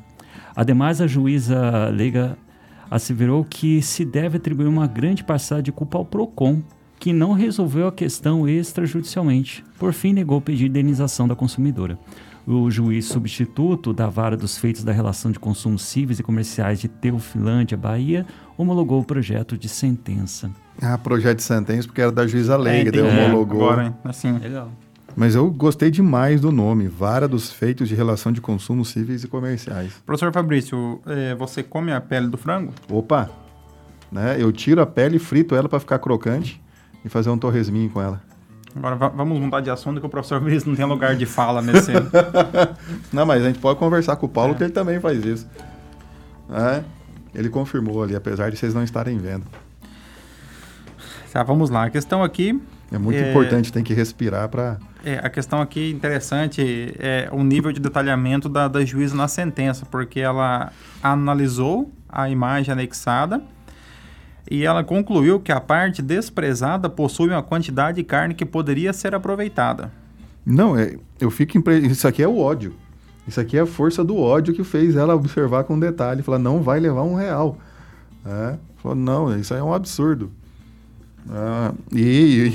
Ademais, 0.55 0.99
a 0.99 1.07
juíza 1.07 1.89
leiga 1.89 2.37
asseverou 2.89 3.43
que 3.43 3.81
se 3.81 4.03
deve 4.03 4.37
atribuir 4.37 4.65
uma 4.67 4.87
grande 4.87 5.23
parcela 5.23 5.61
de 5.61 5.71
culpa 5.71 5.97
ao 5.99 6.05
PROCON, 6.05 6.61
que 6.99 7.13
não 7.13 7.33
resolveu 7.33 7.87
a 7.87 7.91
questão 7.91 8.47
extrajudicialmente. 8.49 9.63
Por 9.77 9.93
fim, 9.93 10.11
negou 10.11 10.41
de 10.41 10.65
indenização 10.65 11.27
da 11.27 11.35
consumidora. 11.35 11.97
O 12.47 12.69
juiz 12.71 13.05
substituto 13.05 13.93
da 13.93 14.07
vara 14.09 14.35
dos 14.35 14.57
feitos 14.57 14.83
da 14.83 14.91
relação 14.91 15.31
de 15.31 15.39
consumo 15.39 15.77
cíveis 15.77 16.19
e 16.19 16.23
comerciais 16.23 16.79
de 16.79 16.87
Teofilândia, 16.87 17.77
Bahia, 17.77 18.25
homologou 18.57 18.99
o 18.99 19.05
projeto 19.05 19.55
de 19.55 19.69
sentença. 19.69 20.49
Ah, 20.81 20.97
projeto 20.97 21.37
de 21.37 21.43
sentença, 21.43 21.87
porque 21.87 22.01
era 22.01 22.11
da 22.11 22.25
juíza 22.25 22.55
leiga, 22.57 22.89
É, 22.89 22.91
daí 22.91 23.01
homologou. 23.27 23.63
Agora, 23.69 23.85
hein? 23.87 23.95
assim. 24.03 24.37
Legal. 24.37 24.71
Mas 25.15 25.35
eu 25.35 25.49
gostei 25.51 25.91
demais 25.91 26.39
do 26.39 26.51
nome, 26.51 26.87
Vara 26.87 27.27
dos 27.27 27.51
Feitos 27.51 27.89
de 27.89 27.95
Relação 27.95 28.31
de 28.31 28.39
Consumo 28.39 28.85
Cíveis 28.85 29.23
e 29.23 29.27
Comerciais. 29.27 29.91
Professor 30.05 30.31
Fabrício, 30.31 31.01
eh, 31.05 31.35
você 31.35 31.61
come 31.63 31.91
a 31.91 31.99
pele 31.99 32.27
do 32.27 32.37
frango? 32.37 32.71
Opa! 32.89 33.29
Né? 34.11 34.37
Eu 34.39 34.51
tiro 34.51 34.81
a 34.81 34.85
pele 34.85 35.17
e 35.17 35.19
frito 35.19 35.55
ela 35.55 35.67
para 35.67 35.79
ficar 35.79 35.99
crocante 35.99 36.61
e 37.03 37.09
fazer 37.09 37.29
um 37.29 37.37
torresminho 37.37 37.89
com 37.89 38.01
ela. 38.01 38.21
Agora 38.75 38.95
va- 38.95 39.09
vamos 39.09 39.39
mudar 39.39 39.59
de 39.61 39.69
assunto 39.69 39.99
que 39.99 40.05
o 40.05 40.09
professor 40.09 40.39
Fabrício 40.39 40.69
não 40.69 40.75
tem 40.75 40.85
lugar 40.85 41.15
de 41.15 41.25
fala 41.25 41.61
nesse. 41.61 41.91
Não, 43.11 43.25
mas 43.25 43.43
a 43.43 43.47
gente 43.47 43.59
pode 43.59 43.77
conversar 43.79 44.15
com 44.15 44.27
o 44.27 44.29
Paulo 44.29 44.53
É. 44.53 44.57
que 44.57 44.63
ele 44.63 44.71
também 44.71 44.99
faz 44.99 45.25
isso. 45.25 45.47
É, 46.51 46.83
ele 47.35 47.49
confirmou 47.49 48.01
ali, 48.01 48.15
apesar 48.15 48.49
de 48.49 48.57
vocês 48.57 48.73
não 48.73 48.83
estarem 48.83 49.17
vendo. 49.17 49.43
Tá, 51.31 51.43
vamos 51.43 51.69
lá. 51.69 51.85
A 51.85 51.89
questão 51.89 52.23
aqui 52.23 52.59
É 52.91 52.97
muito 52.97 53.17
É. 53.17 53.29
importante, 53.29 53.71
tem 53.71 53.83
que 53.83 53.93
respirar 53.93 54.49
para. 54.49 54.77
É, 55.05 55.19
a 55.23 55.29
questão 55.29 55.61
aqui 55.61 55.91
interessante 55.91 56.95
é 56.97 57.29
o 57.31 57.43
nível 57.43 57.71
de 57.71 57.79
detalhamento 57.79 58.49
da, 58.49 58.67
da 58.67 58.83
juíza 58.83 59.15
na 59.15 59.27
sentença, 59.27 59.85
porque 59.85 60.19
ela 60.19 60.71
analisou 61.03 61.91
a 62.09 62.29
imagem 62.29 62.71
anexada 62.71 63.41
e 64.49 64.65
ela 64.65 64.83
concluiu 64.83 65.39
que 65.39 65.51
a 65.51 65.61
parte 65.61 66.01
desprezada 66.01 66.89
possui 66.89 67.29
uma 67.29 67.43
quantidade 67.43 67.97
de 67.97 68.03
carne 68.03 68.33
que 68.33 68.43
poderia 68.45 68.91
ser 68.91 69.13
aproveitada. 69.13 69.91
Não, 70.43 70.75
é, 70.75 70.95
eu 71.19 71.29
fico 71.29 71.57
impre... 71.59 71.77
Isso 71.85 72.07
aqui 72.07 72.23
é 72.23 72.27
o 72.27 72.39
ódio. 72.39 72.73
Isso 73.27 73.39
aqui 73.39 73.55
é 73.55 73.61
a 73.61 73.65
força 73.67 74.03
do 74.03 74.17
ódio 74.17 74.51
que 74.55 74.63
fez 74.63 74.95
ela 74.95 75.13
observar 75.13 75.63
com 75.63 75.79
detalhe. 75.79 76.23
Falar, 76.23 76.39
não 76.39 76.63
vai 76.63 76.79
levar 76.79 77.03
um 77.03 77.13
real. 77.13 77.55
É, 78.25 78.57
falou, 78.81 78.95
não, 78.97 79.37
isso 79.39 79.53
aí 79.53 79.59
é 79.59 79.63
um 79.63 79.73
absurdo. 79.73 80.31
Ah, 81.31 81.73
e, 81.93 82.51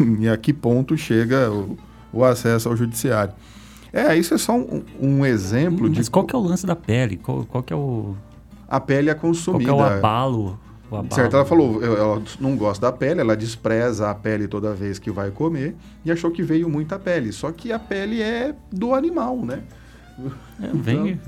e, 0.00 0.22
e 0.24 0.28
a 0.28 0.36
que 0.36 0.52
ponto 0.52 0.96
chega 0.96 1.50
o, 1.50 1.76
o 2.12 2.24
acesso 2.24 2.68
ao 2.68 2.76
judiciário? 2.76 3.34
É, 3.92 4.16
isso 4.16 4.34
é 4.34 4.38
só 4.38 4.54
um, 4.56 4.82
um 5.00 5.26
exemplo 5.26 5.88
de 5.88 5.98
Mas 5.98 6.08
qual 6.08 6.24
que 6.24 6.34
é 6.34 6.38
o 6.38 6.42
lance 6.42 6.66
da 6.66 6.76
pele? 6.76 7.16
Qual, 7.16 7.44
qual 7.44 7.62
que 7.62 7.72
é 7.72 7.76
o, 7.76 8.14
a 8.68 8.78
pele 8.80 9.10
é 9.10 9.14
qual 9.14 9.32
que 9.32 9.38
consumida. 9.38 9.70
é 9.70 9.74
o 9.74 9.82
abalo? 9.82 10.58
O 10.90 10.96
abalo 10.96 11.14
Certo, 11.14 11.36
ela 11.36 11.44
falou, 11.44 11.82
ela 11.82 12.22
não 12.40 12.56
gosta 12.56 12.86
da 12.86 12.92
pele, 12.92 13.20
ela 13.20 13.36
despreza 13.36 14.10
a 14.10 14.14
pele 14.14 14.46
toda 14.48 14.74
vez 14.74 14.98
que 14.98 15.10
vai 15.10 15.30
comer 15.30 15.74
e 16.04 16.10
achou 16.10 16.30
que 16.30 16.42
veio 16.42 16.68
muita 16.68 16.98
pele. 16.98 17.32
Só 17.32 17.50
que 17.52 17.72
a 17.72 17.78
pele 17.78 18.22
é 18.22 18.54
do 18.70 18.94
animal, 18.94 19.36
né? 19.44 19.62
É, 20.60 20.66
vem 20.74 21.02
vem, 21.04 21.20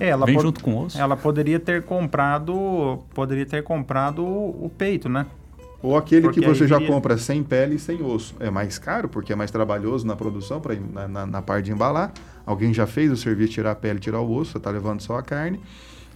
É, 0.00 0.08
ela 0.08 0.24
vem 0.24 0.34
pode- 0.34 0.46
junto 0.46 0.62
com 0.64 0.74
o 0.74 0.84
osso. 0.86 0.98
Ela 0.98 1.16
poderia 1.16 1.60
ter 1.60 1.82
comprado, 1.82 3.00
poderia 3.14 3.44
ter 3.44 3.62
comprado 3.62 4.24
o, 4.24 4.66
o 4.66 4.70
peito, 4.70 5.08
né? 5.08 5.26
Ou 5.82 5.96
aquele 5.96 6.22
Porque 6.22 6.40
que 6.40 6.46
você 6.46 6.66
já 6.68 6.78
compra 6.80 7.16
sem 7.16 7.42
pele 7.42 7.76
e 7.76 7.78
sem 7.78 8.02
osso. 8.02 8.34
É 8.38 8.50
mais 8.50 8.78
caro, 8.78 9.08
porque 9.08 9.32
é 9.32 9.36
mais 9.36 9.50
trabalhoso 9.50 10.06
na 10.06 10.14
produção, 10.14 10.60
pra, 10.60 10.74
na, 10.74 11.08
na, 11.08 11.26
na 11.26 11.42
parte 11.42 11.66
de 11.66 11.72
embalar. 11.72 12.12
Alguém 12.44 12.74
já 12.74 12.86
fez 12.86 13.10
o 13.10 13.16
serviço 13.16 13.48
de 13.48 13.54
tirar 13.54 13.70
a 13.70 13.74
pele 13.74 13.96
e 13.98 14.00
tirar 14.00 14.20
o 14.20 14.30
osso, 14.30 14.52
você 14.52 14.60
tá 14.60 14.70
levando 14.70 15.00
só 15.00 15.16
a 15.16 15.22
carne. 15.22 15.58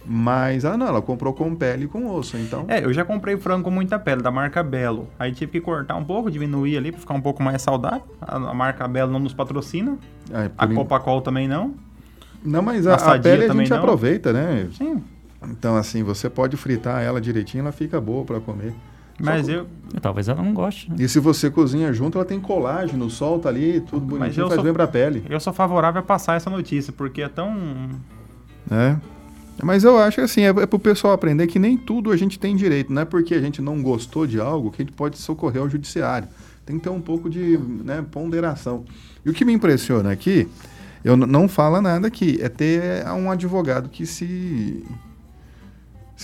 Mas, 0.07 0.63
ah 0.65 0.77
não, 0.77 0.85
ela 0.87 1.01
comprou 1.01 1.33
com 1.33 1.55
pele 1.55 1.85
e 1.85 1.87
com 1.87 2.07
osso, 2.07 2.37
então... 2.37 2.65
É, 2.67 2.85
eu 2.85 2.93
já 2.93 3.03
comprei 3.03 3.37
frango 3.37 3.63
com 3.63 3.71
muita 3.71 3.97
pele, 3.97 4.21
da 4.21 4.29
marca 4.29 4.61
Belo. 4.61 5.07
Aí 5.17 5.31
tive 5.33 5.53
que 5.53 5.61
cortar 5.61 5.95
um 5.95 6.05
pouco, 6.05 6.29
diminuir 6.29 6.77
ali 6.77 6.91
pra 6.91 7.01
ficar 7.01 7.15
um 7.15 7.21
pouco 7.21 7.41
mais 7.41 7.59
saudável. 7.63 8.03
A, 8.21 8.35
a 8.35 8.53
marca 8.53 8.87
Belo 8.87 9.11
não 9.11 9.19
nos 9.19 9.33
patrocina, 9.33 9.97
é, 10.31 10.51
a 10.55 10.65
en- 10.67 10.75
Copacol 10.75 11.21
também 11.21 11.47
não. 11.47 11.73
Não, 12.43 12.61
mas 12.61 12.85
a, 12.85 12.93
A 12.93 13.15
a 13.15 13.19
pele 13.19 13.45
a 13.45 13.47
também 13.47 13.65
gente 13.65 13.71
não? 13.73 13.79
aproveita, 13.79 14.31
né? 14.31 14.67
Sim. 14.77 15.01
Então, 15.49 15.75
assim, 15.75 16.03
você 16.03 16.29
pode 16.29 16.55
fritar 16.55 17.01
ela 17.01 17.19
direitinho, 17.19 17.63
ela 17.63 17.71
fica 17.71 17.99
boa 17.99 18.23
para 18.23 18.39
comer. 18.39 18.75
Mas 19.19 19.45
Só- 19.45 19.51
eu, 19.51 19.67
Talvez 20.01 20.27
ela 20.27 20.41
não 20.43 20.53
goste. 20.53 20.89
Né? 20.89 20.97
E 20.99 21.07
se 21.07 21.19
você 21.19 21.49
cozinha 21.49 21.93
junto, 21.93 22.17
ela 22.17 22.25
tem 22.25 22.39
colágeno, 22.39 23.09
solta 23.09 23.47
ali, 23.47 23.79
tudo 23.81 24.01
Mas 24.07 24.19
bonitinho, 24.19 24.43
eu 24.43 24.47
faz 24.47 24.55
sou- 24.55 24.63
bem 24.65 24.73
pra 24.73 24.87
pele. 24.87 25.23
eu 25.29 25.39
sou 25.39 25.53
favorável 25.53 26.01
a 26.01 26.03
passar 26.03 26.35
essa 26.35 26.49
notícia, 26.49 26.91
porque 26.91 27.21
é 27.21 27.29
tão. 27.29 27.55
né? 28.69 28.99
Mas 29.63 29.85
eu 29.85 29.97
acho 29.97 30.15
que 30.17 30.21
assim, 30.21 30.41
é, 30.41 30.49
é 30.49 30.65
pro 30.65 30.77
pessoal 30.77 31.13
aprender 31.13 31.47
que 31.47 31.57
nem 31.57 31.77
tudo 31.77 32.11
a 32.11 32.17
gente 32.17 32.37
tem 32.37 32.55
direito. 32.57 32.91
Não 32.91 33.03
é 33.03 33.05
porque 33.05 33.33
a 33.33 33.39
gente 33.39 33.61
não 33.61 33.81
gostou 33.81 34.27
de 34.27 34.37
algo 34.39 34.69
que 34.69 34.81
a 34.81 34.85
gente 34.85 34.93
pode 34.93 35.17
socorrer 35.17 35.61
ao 35.61 35.69
judiciário. 35.69 36.27
Tem 36.65 36.77
que 36.77 36.83
ter 36.83 36.89
um 36.89 36.99
pouco 36.99 37.29
de 37.29 37.57
né, 37.57 38.03
ponderação. 38.11 38.83
E 39.25 39.29
o 39.29 39.33
que 39.33 39.45
me 39.45 39.53
impressiona 39.53 40.11
aqui, 40.11 40.45
eu 41.05 41.15
não 41.15 41.47
fala 41.47 41.81
nada 41.81 42.07
aqui, 42.07 42.37
é 42.41 42.49
ter 42.49 43.07
um 43.07 43.31
advogado 43.31 43.87
que 43.87 44.05
se. 44.05 44.83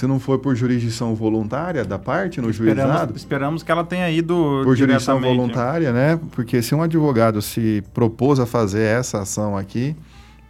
Se 0.02 0.08
não 0.08 0.20
for 0.20 0.40
por 0.40 0.56
jurisdição 0.56 1.14
voluntária 1.14 1.86
da 1.86 2.00
parte 2.00 2.42
no 2.42 2.52
juizado, 2.52 2.80
Esperamos, 2.82 3.16
esperamos 3.18 3.64
que 3.64 3.72
ela 3.72 3.84
tenha 3.84 4.10
ido. 4.10 4.62
por 4.64 4.76
jurisdição 4.76 5.22
voluntária, 5.22 5.94
né? 5.94 6.20
Porque 6.32 6.60
se 6.64 6.74
um 6.74 6.82
advogado 6.82 7.40
se 7.40 7.84
propôs 7.94 8.40
a 8.40 8.48
fazer 8.48 8.82
essa 8.82 9.22
ação 9.22 9.56
aqui, 9.56 9.96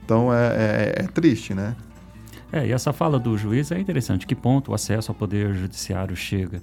então 0.06 0.34
é, 0.34 0.94
é- 1.00 1.04
é 1.04 1.08
triste, 1.08 1.54
né? 1.54 1.76
É, 2.50 2.66
e 2.66 2.72
essa 2.72 2.94
fala 2.94 3.20
do 3.20 3.38
juiz 3.38 3.72
é 3.74 3.78
interessante. 3.78 4.26
Que 4.26 4.36
ponto 4.36 4.72
o 4.72 4.74
acesso 4.74 5.12
ao 5.12 5.16
poder 5.16 5.54
judiciário 5.54 6.16
chega? 6.16 6.62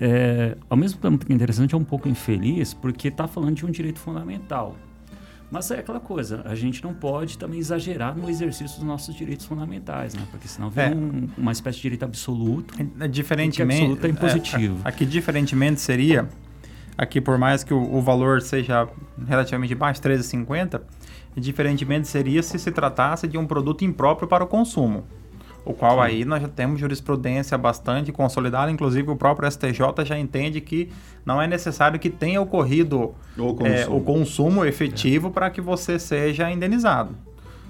É, 0.00 0.56
ao 0.70 0.76
mesmo 0.78 0.98
tempo 1.02 1.26
que 1.26 1.32
é 1.32 1.34
interessante, 1.34 1.74
é 1.74 1.76
um 1.76 1.84
pouco 1.84 2.08
infeliz, 2.08 2.72
porque 2.72 3.08
está 3.08 3.28
falando 3.28 3.56
de 3.56 3.66
um 3.66 3.70
direito 3.70 3.98
fundamental. 3.98 4.74
Mas 5.52 5.70
é 5.70 5.80
aquela 5.80 6.00
coisa, 6.00 6.40
a 6.46 6.54
gente 6.54 6.82
não 6.82 6.94
pode 6.94 7.36
também 7.36 7.58
exagerar 7.60 8.16
no 8.16 8.30
exercício 8.30 8.78
dos 8.78 8.86
nossos 8.86 9.14
direitos 9.14 9.44
fundamentais, 9.44 10.14
né? 10.14 10.22
Porque 10.30 10.48
senão 10.48 10.70
vira 10.70 10.86
É. 10.86 10.94
um- 10.94 11.28
uma 11.36 11.52
espécie 11.52 11.76
de 11.76 11.82
direito 11.82 12.04
absoluto. 12.06 12.74
É, 12.98 13.06
Diferentemente. 13.06 13.82
absoluto 13.82 14.06
é 14.06 14.08
impositivo. 14.08 14.78
é, 14.82 14.88
aqui, 14.88 15.04
diferentemente, 15.04 15.80
seria. 15.82 16.26
Aqui, 16.96 17.20
por 17.20 17.36
mais 17.36 17.62
que 17.62 17.74
o, 17.74 17.94
o 17.96 18.00
valor 18.00 18.40
seja 18.40 18.88
relativamente 19.26 19.74
baixo, 19.74 20.00
13,50, 20.00 20.80
diferentemente 21.36 22.08
seria 22.08 22.42
se 22.42 22.58
se 22.58 22.70
tratasse 22.70 23.28
de 23.28 23.36
um 23.36 23.46
produto 23.46 23.84
impróprio 23.84 24.26
para 24.28 24.42
o 24.44 24.46
consumo. 24.46 25.04
O 25.64 25.72
qual 25.72 26.00
aí 26.00 26.24
nós 26.24 26.42
já 26.42 26.48
temos 26.48 26.80
jurisprudência 26.80 27.56
bastante 27.56 28.10
consolidada, 28.10 28.70
inclusive 28.70 29.10
o 29.10 29.16
próprio 29.16 29.48
STJ 29.50 30.04
já 30.04 30.18
entende 30.18 30.60
que 30.60 30.90
não 31.24 31.40
é 31.40 31.46
necessário 31.46 32.00
que 32.00 32.10
tenha 32.10 32.40
ocorrido 32.40 33.14
Ou 33.38 33.58
é, 33.64 33.86
o 33.88 34.00
consumo 34.00 34.64
efetivo 34.64 35.30
para 35.30 35.48
que 35.50 35.60
você 35.60 35.98
seja 35.98 36.50
indenizado. 36.50 37.14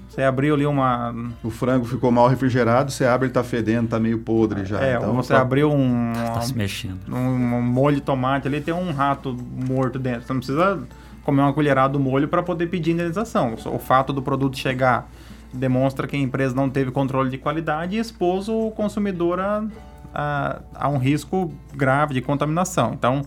Você 0.09 0.21
abriu 0.21 0.53
ali 0.53 0.65
uma, 0.65 1.13
O 1.43 1.49
frango 1.49 1.85
ficou 1.85 2.11
mal 2.11 2.27
refrigerado, 2.27 2.91
você 2.91 3.03
abre, 3.03 3.27
ele 3.27 3.33
tá 3.33 3.43
fedendo, 3.43 3.87
tá 3.89 3.99
meio 3.99 4.19
podre 4.19 4.63
já. 4.63 4.79
É, 4.79 4.95
então, 4.95 5.13
você 5.15 5.33
só- 5.33 5.39
abriu 5.39 5.71
um, 5.71 6.11
Está 6.11 6.41
se 6.41 6.55
mexendo. 6.55 6.99
um, 7.09 7.15
um 7.17 7.61
molho 7.61 7.95
de 7.95 8.01
tomate 8.03 8.47
ali, 8.47 8.61
tem 8.61 8.73
um 8.73 8.91
rato 8.91 9.35
morto 9.55 9.97
dentro. 9.97 10.21
Você 10.27 10.33
não 10.33 10.39
precisa 10.39 10.83
comer 11.23 11.41
uma 11.41 11.53
colherada 11.53 11.93
do 11.93 11.99
molho 11.99 12.27
para 12.27 12.43
poder 12.43 12.67
pedir 12.67 12.91
indenização. 12.91 13.55
O 13.65 13.79
fato 13.79 14.13
do 14.13 14.21
produto 14.21 14.55
chegar 14.55 15.09
demonstra 15.53 16.07
que 16.07 16.15
a 16.15 16.19
empresa 16.19 16.55
não 16.55 16.69
teve 16.69 16.91
controle 16.91 17.29
de 17.29 17.37
qualidade 17.37 17.95
e 17.95 17.99
expôs 17.99 18.47
o 18.49 18.71
consumidor 18.71 19.39
a, 19.39 19.63
a, 20.13 20.61
a 20.73 20.89
um 20.89 20.97
risco 20.97 21.53
grave 21.73 22.13
de 22.13 22.21
contaminação. 22.21 22.93
Então, 22.93 23.21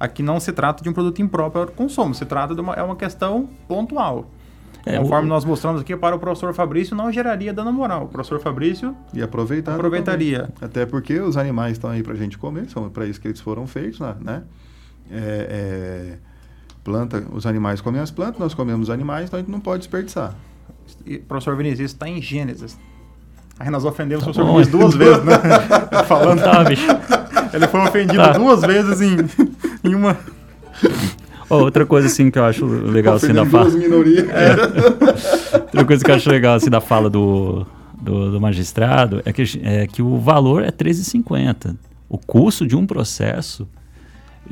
aqui 0.00 0.22
não 0.22 0.40
se 0.40 0.52
trata 0.52 0.82
de 0.82 0.88
um 0.88 0.92
produto 0.92 1.20
impróprio 1.22 1.62
ao 1.62 1.68
consumo, 1.68 2.14
se 2.14 2.24
trata 2.24 2.54
de 2.54 2.60
uma, 2.60 2.74
é 2.74 2.82
uma 2.82 2.96
questão 2.96 3.48
pontual. 3.68 4.30
É, 4.84 4.98
Conforme 4.98 5.26
o- 5.26 5.28
nós 5.28 5.44
mostramos 5.44 5.80
aqui, 5.80 5.96
para 5.96 6.14
o 6.14 6.18
professor 6.18 6.54
Fabrício 6.54 6.94
não 6.96 7.10
geraria 7.12 7.52
dano 7.52 7.72
moral. 7.72 8.04
O 8.04 8.08
professor 8.08 8.38
Fabrício 8.38 8.96
E 9.12 9.20
aproveitar. 9.20 9.74
aproveitaria. 9.74 10.42
também. 10.42 10.54
Até 10.60 10.86
porque 10.86 11.18
os 11.18 11.36
animais 11.36 11.72
estão 11.72 11.90
aí 11.90 12.02
pra 12.04 12.14
gente 12.14 12.38
comer, 12.38 12.70
são 12.70 12.88
para 12.88 13.04
isso 13.04 13.20
que 13.20 13.26
eles 13.26 13.40
foram 13.40 13.66
feitos, 13.66 13.98
né? 13.98 14.14
né? 14.20 14.42
É, 15.10 15.16
é, 15.50 16.18
planta, 16.84 17.22
os 17.32 17.46
animais 17.46 17.80
comem 17.80 18.00
as 18.00 18.10
plantas, 18.12 18.38
nós 18.38 18.54
comemos 18.54 18.88
os 18.88 18.94
animais, 18.94 19.26
então 19.26 19.38
a 19.38 19.42
gente 19.42 19.50
não 19.50 19.58
pode 19.60 19.78
desperdiçar. 19.80 20.34
E, 21.04 21.18
professor 21.18 21.56
Vinícius, 21.56 21.80
isso 21.80 21.94
está 21.94 22.08
em 22.08 22.20
Gênesis. 22.20 22.78
Aí 23.58 23.70
nós 23.70 23.84
ofendemos 23.84 24.24
Tá 24.24 24.30
o 24.30 24.34
professor. 24.34 24.52
Vinícius 24.52 24.78
duas 24.80 24.94
vezes, 24.94 25.24
né? 25.24 25.34
Falando, 26.06 26.42
Tá, 26.42 26.64
bicho. 26.64 26.86
ele 27.52 27.66
foi 27.68 27.80
ofendido 27.80 28.22
Tá. 28.22 28.32
duas 28.32 28.60
vezes 28.62 29.00
em, 29.00 29.16
em 29.84 29.94
uma. 29.94 30.16
Outra 31.48 31.86
coisa 31.86 32.06
assim 32.08 32.30
que 32.30 32.38
eu 32.38 32.44
acho 32.44 32.66
legal 32.66 33.14
assim 33.14 33.32
da 33.32 33.46
fala. 33.46 33.70
minorias. 33.70 34.26
Outra 35.52 35.84
coisa 35.84 36.04
que 36.04 36.10
eu 36.10 36.14
acho 36.16 36.28
legal 36.28 36.56
assim 36.56 36.70
da 36.70 36.80
fala 36.80 37.08
do, 37.08 37.64
do, 38.00 38.32
do 38.32 38.40
magistrado 38.40 39.22
é 39.24 39.32
que, 39.32 39.42
é 39.62 39.86
que 39.86 40.02
o 40.02 40.18
valor 40.18 40.62
é 40.64 40.70
13,50. 40.72 41.76
O 42.08 42.18
custo 42.18 42.66
de 42.66 42.76
um 42.76 42.84
processo 42.86 43.66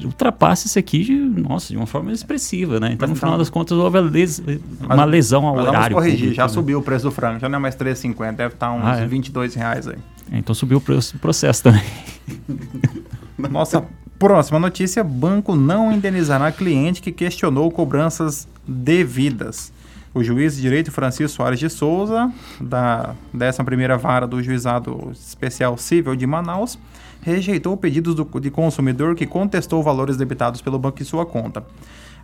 ultrapassa 0.03 0.67
isso 0.67 0.79
aqui 0.79 1.05
de, 1.05 1.15
nossa, 1.15 1.69
de 1.69 1.77
uma 1.77 1.87
forma 1.87 2.11
expressiva, 2.13 2.81
né? 2.81 2.93
Então, 2.93 3.07
no 3.07 3.13
Mas 3.13 3.19
final 3.21 3.35
então- 3.35 3.39
das 3.39 3.51
contas, 3.51 3.77
houve 3.79 4.01
les- 4.01 4.43
uma 4.83 5.05
lesão 5.05 5.47
ao 5.47 5.55
Mas 5.55 5.65
vamos 5.65 5.79
horário. 5.79 5.97
corrigir, 5.97 6.19
público, 6.19 6.35
já 6.37 6.43
né? 6.45 6.49
subiu 6.49 6.79
o 6.79 6.83
preço 6.83 7.05
do 7.05 7.11
frango, 7.11 7.39
já 7.41 7.49
não 7.49 7.57
é 7.57 7.61
mais 7.61 7.75
3,50, 7.77 8.37
deve 8.37 8.55
estar 8.55 8.73
uns 8.73 8.85
Ah, 8.85 9.01
é? 9.01 9.07
22 9.07 9.55
reais 9.55 9.87
aí. 9.87 9.97
É, 10.33 10.39
Então 10.39 10.55
subiu 10.55 10.79
o 10.79 10.81
preço 10.81 11.13
do 11.15 11.19
processo 11.19 11.63
também. 11.63 11.83
Nossa 13.51 13.85
próxima 14.19 14.59
notícia: 14.59 15.03
banco 15.05 15.55
não 15.55 15.93
indenizará 15.93 16.51
cliente 16.53 17.01
que 17.03 17.13
questionou 17.13 17.71
cobranças 17.71 18.49
devidas. 18.67 19.73
O 20.15 20.23
juiz 20.23 20.55
de 20.55 20.63
direito 20.63 20.93
Francisco 20.93 21.37
Soares 21.37 21.59
de 21.59 21.69
Souza, 21.69 22.33
da 22.61 23.15
11ª 23.35 23.99
Vara 23.99 24.27
do 24.29 24.41
Juizado 24.41 25.11
Especial 25.13 25.77
Civil 25.77 26.15
de 26.15 26.25
Manaus, 26.25 26.79
rejeitou 27.25 27.75
pedidos 27.75 28.15
do, 28.15 28.29
de 28.39 28.51
consumidor 28.51 29.15
que 29.15 29.27
contestou 29.27 29.83
valores 29.83 30.17
debitados 30.19 30.61
pelo 30.61 30.79
banco 30.79 31.01
em 31.01 31.05
sua 31.07 31.25
conta. 31.25 31.65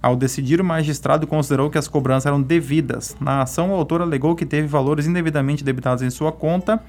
Ao 0.02 0.14
decidir, 0.14 0.60
o 0.60 0.64
magistrado 0.64 1.26
considerou 1.26 1.70
que 1.70 1.78
as 1.78 1.88
cobranças 1.88 2.26
eram 2.26 2.40
devidas. 2.40 3.16
Na 3.18 3.42
ação, 3.42 3.70
o 3.70 3.74
autor 3.74 4.02
alegou 4.02 4.34
que 4.34 4.44
teve 4.44 4.66
valores 4.68 5.06
indevidamente 5.06 5.64
debitados 5.64 6.02
em 6.02 6.10
sua 6.10 6.30
conta 6.30 6.82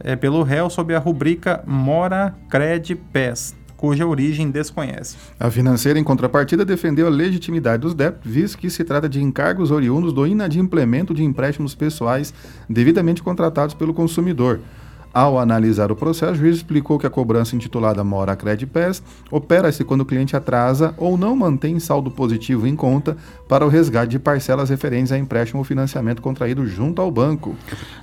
é, 0.00 0.16
pelo 0.16 0.42
réu 0.42 0.68
sob 0.68 0.92
a 0.94 0.98
rubrica 0.98 1.62
Mora 1.66 2.34
Cred 2.50 2.96
PES, 3.12 3.54
cuja 3.76 4.04
origem 4.06 4.50
desconhece. 4.50 5.16
A 5.38 5.48
financeira, 5.48 6.00
em 6.00 6.04
contrapartida, 6.04 6.64
defendeu 6.64 7.06
a 7.06 7.10
legitimidade 7.10 7.82
dos 7.82 7.94
débitos, 7.94 8.30
visto 8.30 8.58
que 8.58 8.70
se 8.70 8.82
trata 8.82 9.08
de 9.08 9.22
encargos 9.22 9.70
oriundos 9.70 10.12
do 10.12 10.26
inadimplemento 10.26 11.14
de 11.14 11.22
empréstimos 11.22 11.76
pessoais 11.76 12.34
devidamente 12.68 13.22
contratados 13.22 13.74
pelo 13.74 13.94
consumidor. 13.94 14.60
Ao 15.16 15.38
analisar 15.38 15.90
o 15.90 15.96
processo, 15.96 16.34
o 16.34 16.36
juiz 16.36 16.56
explicou 16.56 16.98
que 16.98 17.06
a 17.06 17.10
cobrança 17.10 17.56
intitulada 17.56 18.04
Mora 18.04 18.36
Cred 18.36 18.66
PES 18.66 19.02
opera-se 19.30 19.82
quando 19.82 20.02
o 20.02 20.04
cliente 20.04 20.36
atrasa 20.36 20.92
ou 20.98 21.16
não 21.16 21.34
mantém 21.34 21.80
saldo 21.80 22.10
positivo 22.10 22.66
em 22.66 22.76
conta 22.76 23.16
para 23.48 23.64
o 23.64 23.68
resgate 23.70 24.10
de 24.10 24.18
parcelas 24.18 24.68
referentes 24.68 25.10
a 25.12 25.16
empréstimo 25.16 25.60
ou 25.60 25.64
financiamento 25.64 26.20
contraído 26.20 26.66
junto 26.66 27.00
ao 27.00 27.10
banco. 27.10 27.56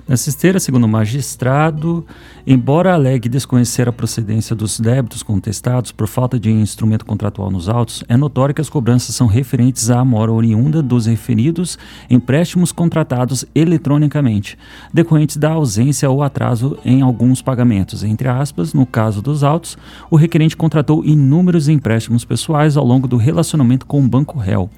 Nessa 0.08 0.28
esteira, 0.28 0.58
segundo 0.58 0.84
o 0.84 0.88
magistrado, 0.88 2.04
embora 2.44 2.92
alegue 2.92 3.28
desconhecer 3.28 3.88
a 3.88 3.92
procedência 3.92 4.56
dos 4.56 4.80
débitos 4.80 5.22
contestados 5.22 5.92
por 5.92 6.08
falta 6.08 6.36
de 6.36 6.50
instrumento 6.50 7.06
contratual 7.06 7.48
nos 7.48 7.68
autos, 7.68 8.02
é 8.08 8.16
notório 8.16 8.52
que 8.52 8.60
as 8.60 8.68
cobranças 8.68 9.14
são 9.14 9.28
referentes 9.28 9.88
à 9.88 10.04
mora 10.04 10.32
oriunda 10.32 10.82
dos 10.82 11.06
referidos 11.06 11.78
empréstimos 12.10 12.72
contratados 12.72 13.44
eletronicamente, 13.54 14.58
decorrentes 14.92 15.36
da 15.36 15.52
ausência 15.52 16.10
ou 16.10 16.20
atraso 16.20 16.76
em 16.84 17.03
alguns 17.04 17.40
pagamentos. 17.40 18.02
Entre 18.02 18.26
aspas, 18.26 18.74
no 18.74 18.84
caso 18.84 19.22
dos 19.22 19.44
autos, 19.44 19.78
o 20.10 20.16
requerente 20.16 20.56
contratou 20.56 21.04
inúmeros 21.04 21.68
empréstimos 21.68 22.24
pessoais 22.24 22.76
ao 22.76 22.84
longo 22.84 23.06
do 23.06 23.16
relacionamento 23.16 23.86
com 23.86 24.02
o 24.02 24.08
banco 24.08 24.38
réu, 24.38 24.68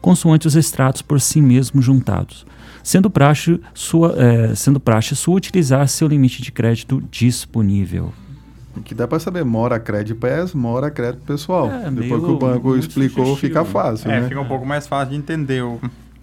consoante 0.00 0.46
os 0.46 0.56
extratos 0.56 1.00
por 1.02 1.20
si 1.20 1.40
mesmo 1.40 1.80
juntados 1.80 2.46
sendo 2.82 3.10
praxe 3.10 3.60
sua, 3.74 4.14
eh, 4.16 4.54
sendo 4.54 4.78
praxe 4.78 5.16
sua 5.16 5.34
utilizar 5.34 5.88
seu 5.88 6.06
limite 6.06 6.40
de 6.40 6.52
crédito 6.52 7.02
disponível. 7.10 8.12
O 8.76 8.80
que 8.80 8.94
dá 8.94 9.08
para 9.08 9.18
saber, 9.18 9.44
Mora 9.44 9.80
Cred 9.80 10.14
PES, 10.14 10.54
Mora 10.54 10.88
Crédito 10.88 11.24
Pessoal. 11.24 11.68
É, 11.68 11.90
Depois 11.90 12.22
que 12.22 12.30
o 12.30 12.38
banco 12.38 12.76
explicou, 12.76 13.24
sugestivo, 13.24 13.36
fica 13.36 13.62
né? 13.64 13.68
fácil, 13.68 14.10
É, 14.10 14.20
né? 14.20 14.28
fica 14.28 14.40
um 14.40 14.46
pouco 14.46 14.64
mais 14.64 14.86
fácil 14.86 15.10
de 15.10 15.16
entender. 15.16 15.64
O... 15.64 15.80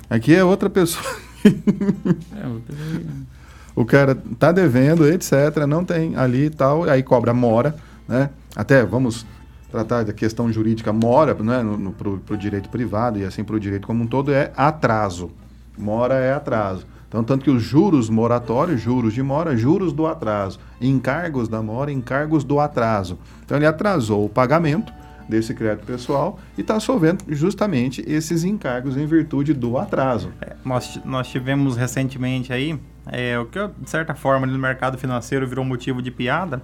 Aqui 0.10 0.34
é 0.34 0.44
outra 0.44 0.70
pessoa. 0.70 1.04
o 3.76 3.86
cara 3.86 4.16
tá 4.38 4.52
devendo, 4.52 5.08
etc, 5.08 5.66
não 5.68 5.84
tem 5.84 6.16
ali 6.16 6.46
e 6.46 6.50
tal, 6.50 6.84
aí 6.84 7.02
cobra 7.02 7.34
mora, 7.34 7.76
né? 8.08 8.30
Até 8.56 8.86
vamos 8.86 9.26
tratar 9.72 10.04
da 10.04 10.14
questão 10.14 10.52
jurídica 10.52 10.94
mora, 10.94 11.34
né, 11.34 11.64
no, 11.64 11.78
no, 11.78 11.92
pro, 11.92 12.20
pro 12.20 12.38
direito 12.38 12.70
privado 12.70 13.18
e 13.18 13.26
assim 13.26 13.44
pro 13.44 13.60
direito 13.60 13.88
como 13.88 14.04
um 14.04 14.08
todo 14.08 14.32
é 14.32 14.52
atraso. 14.56 15.32
Mora 15.76 16.16
é 16.16 16.32
atraso. 16.32 16.86
Então, 17.08 17.24
tanto 17.24 17.44
que 17.44 17.50
os 17.50 17.62
juros 17.62 18.10
moratórios, 18.10 18.82
juros 18.82 19.14
de 19.14 19.24
mora, 19.24 19.56
juros 19.58 19.94
do 19.94 20.06
atraso, 20.06 20.60
encargos 20.80 21.48
da 21.48 21.62
mora, 21.62 21.92
encargos 21.92 22.44
do 22.44 22.60
atraso. 22.60 23.18
Então, 23.46 23.58
ele 23.58 23.66
atrasou 23.66 24.26
o 24.26 24.30
pagamento 24.30 24.92
desse 25.28 25.54
crédito 25.54 25.86
pessoal 25.86 26.40
e 26.58 26.62
está 26.62 26.80
solvendo 26.80 27.24
justamente 27.30 28.04
esses 28.08 28.44
encargos 28.44 28.98
em 28.98 29.06
virtude 29.06 29.54
do 29.54 29.78
atraso. 29.78 30.32
É, 30.42 30.56
nós, 30.66 31.00
nós 31.06 31.28
tivemos 31.28 31.76
recentemente 31.76 32.52
aí 32.52 32.80
é, 33.08 33.38
o 33.38 33.46
que 33.46 33.60
de 33.80 33.90
certa 33.90 34.16
forma 34.16 34.46
no 34.48 34.58
mercado 34.58 34.98
financeiro 34.98 35.48
virou 35.48 35.66
motivo 35.66 36.02
de 36.02 36.12
piada, 36.12 36.62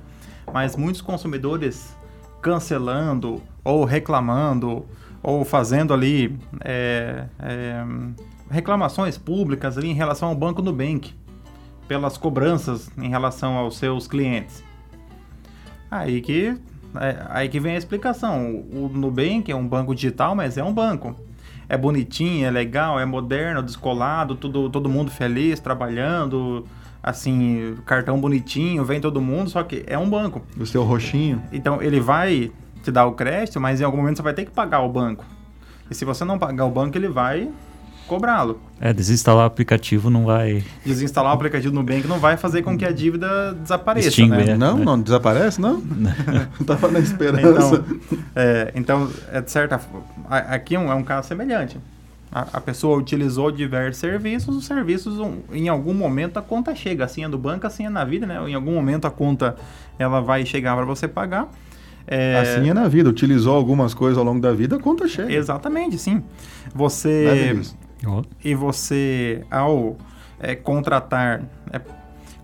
mas 0.54 0.76
muitos 0.76 1.02
consumidores 1.02 1.96
cancelando 2.42 3.42
ou 3.64 3.84
reclamando 3.84 4.86
ou 5.22 5.44
fazendo 5.44 5.94
ali 5.94 6.38
é, 6.62 7.26
é, 7.40 7.84
reclamações 8.50 9.18
públicas 9.18 9.78
ali 9.78 9.90
em 9.90 9.94
relação 9.94 10.30
ao 10.30 10.36
Banco 10.36 10.62
Nubank 10.62 11.14
pelas 11.88 12.18
cobranças 12.18 12.90
em 12.98 13.10
relação 13.10 13.58
aos 13.58 13.78
seus 13.78 14.08
clientes. 14.08 14.64
Aí 15.92 16.22
que 16.22 16.58
é, 16.96 17.26
aí 17.30 17.50
que 17.50 17.60
vem 17.60 17.76
a 17.76 17.78
explicação. 17.78 18.64
O 18.72 18.90
Nubank 18.90 19.52
é 19.52 19.56
um 19.56 19.68
banco 19.68 19.94
digital, 19.94 20.36
mas 20.36 20.58
é 20.58 20.64
um 20.64 20.74
banco. 20.74 21.16
É 21.70 21.78
bonitinho, 21.78 22.48
é 22.48 22.52
legal, 22.52 23.00
é 23.00 23.06
moderno, 23.06 23.62
descolado, 23.62 24.36
tudo, 24.36 24.70
todo 24.70 24.90
mundo 24.90 25.12
feliz, 25.12 25.60
trabalhando, 25.60 26.66
assim, 27.02 27.78
cartão 27.86 28.20
bonitinho, 28.20 28.84
vem 28.84 29.00
todo 29.00 29.22
mundo, 29.22 29.50
só 29.50 29.64
que 29.64 29.84
é 29.88 29.98
um 29.98 30.10
banco. 30.10 30.42
O 30.58 30.66
seu 30.66 30.84
roxinho. 30.84 31.42
Então 31.52 31.82
ele 31.82 32.00
vai 32.00 32.52
te 32.84 32.92
dar 32.92 33.06
o 33.06 33.14
crédito, 33.14 33.60
mas 33.62 33.80
em 33.80 33.84
algum 33.84 33.98
momento 33.98 34.18
você 34.18 34.24
vai 34.24 34.34
ter 34.34 34.46
que 34.46 34.52
pagar 34.52 34.82
o 34.82 34.90
banco. 34.90 35.24
E 35.90 35.96
se 35.96 36.04
você 36.06 36.26
não 36.26 36.40
pagar 36.40 36.66
o 36.66 36.72
banco, 36.72 36.98
ele 36.98 37.08
vai 37.08 37.50
cobrá-lo. 38.10 38.60
É, 38.82 38.92
desinstalar 38.92 39.44
o 39.44 39.48
aplicativo 39.48 40.10
não 40.10 40.26
vai. 40.26 40.64
Desinstalar 40.86 41.32
o 41.32 41.36
aplicativo 41.36 41.74
no 41.74 41.82
Nubank 41.82 42.08
não 42.08 42.20
vai 42.20 42.36
fazer 42.36 42.64
com 42.64 42.78
que 42.78 42.84
a 42.84 42.92
dívida 42.92 43.54
desapareça, 43.54 44.10
Extingue, 44.10 44.36
né? 44.36 44.50
é. 44.52 44.58
Não, 44.58 44.78
não 44.78 45.00
desaparece, 45.00 45.62
não? 45.62 45.82
Tava 46.66 46.90
na 46.90 47.00
esperança. 47.00 47.86
Então, 47.86 48.20
é, 48.36 48.72
então, 48.76 49.10
é 49.32 49.40
de 49.40 49.52
certa 49.52 49.78
forma, 49.78 50.06
aqui 50.28 50.76
é 50.76 50.80
um, 50.80 50.92
é 50.92 50.96
um 50.96 51.04
caso 51.04 51.28
semelhante. 51.28 51.78
A, 52.32 52.42
a 52.54 52.62
pessoa 52.62 52.98
utilizou 52.98 53.52
diversos 53.52 53.98
serviços, 53.98 54.56
os 54.56 54.66
serviços, 54.66 55.20
um, 55.20 55.38
em 55.52 55.68
algum 55.68 55.94
momento 55.94 56.38
a 56.38 56.42
conta 56.42 56.76
chega, 56.76 57.06
assim 57.06 57.24
é 57.24 57.30
do 57.30 57.38
banco, 57.38 57.66
assim 57.66 57.86
é 57.86 57.90
na 57.90 58.04
vida, 58.04 58.26
né? 58.26 58.40
Em 58.48 58.54
algum 58.54 58.74
momento 58.74 59.06
a 59.06 59.12
conta 59.12 59.56
ela 59.98 60.20
vai 60.20 60.46
chegar 60.46 60.76
para 60.76 60.86
você 60.86 61.08
pagar. 61.08 61.50
É, 62.12 62.40
Assim 62.40 62.68
é 62.68 62.74
na 62.74 62.88
vida. 62.88 63.08
Utilizou 63.08 63.56
algumas 63.56 63.94
coisas 63.94 64.18
ao 64.18 64.24
longo 64.24 64.42
da 64.42 64.52
vida, 64.52 64.78
a 64.78 64.80
conta 64.80 65.08
chega. 65.08 65.32
Exatamente, 65.32 65.98
sim. 66.00 66.16
Né, 66.16 66.24
Você 66.74 67.62
Ó, 68.06 68.24
e 68.44 68.56
você 68.56 69.44
ao 69.52 69.98
é, 70.40 70.56
contratar, 70.56 71.44
é, 71.72 71.82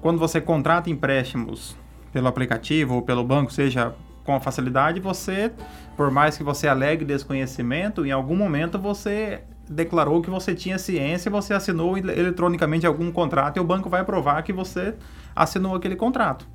quando 0.02 0.20
você 0.20 0.42
contrata 0.42 0.90
empréstimos 0.90 1.76
pelo 2.12 2.28
aplicativo 2.28 2.96
ou 2.96 3.02
pelo 3.02 3.24
banco, 3.24 3.52
seja 3.52 3.94
com 4.24 4.40
facilidade, 4.40 5.00
você, 5.00 5.52
por 5.96 6.10
mais 6.12 6.38
que 6.38 6.44
você 6.44 6.68
alegue 6.68 7.06
desconhecimento, 7.06 8.06
em 8.06 8.12
algum 8.12 8.36
momento 8.36 8.80
você 8.80 9.42
declarou 9.70 10.22
que 10.22 10.30
você 10.30 10.54
tinha 10.54 10.78
ciência, 10.78 11.30
você 11.30 11.54
assinou 11.54 11.98
ele- 11.98 12.12
eletronicamente 12.12 12.86
algum 12.86 13.12
contrato 13.12 13.58
e 13.58 13.60
o 13.60 13.64
banco 13.64 13.90
vai 13.90 14.04
provar 14.04 14.42
que 14.44 14.54
você 14.54 14.96
assinou 15.36 15.76
aquele 15.76 15.96
contrato. 15.96 16.48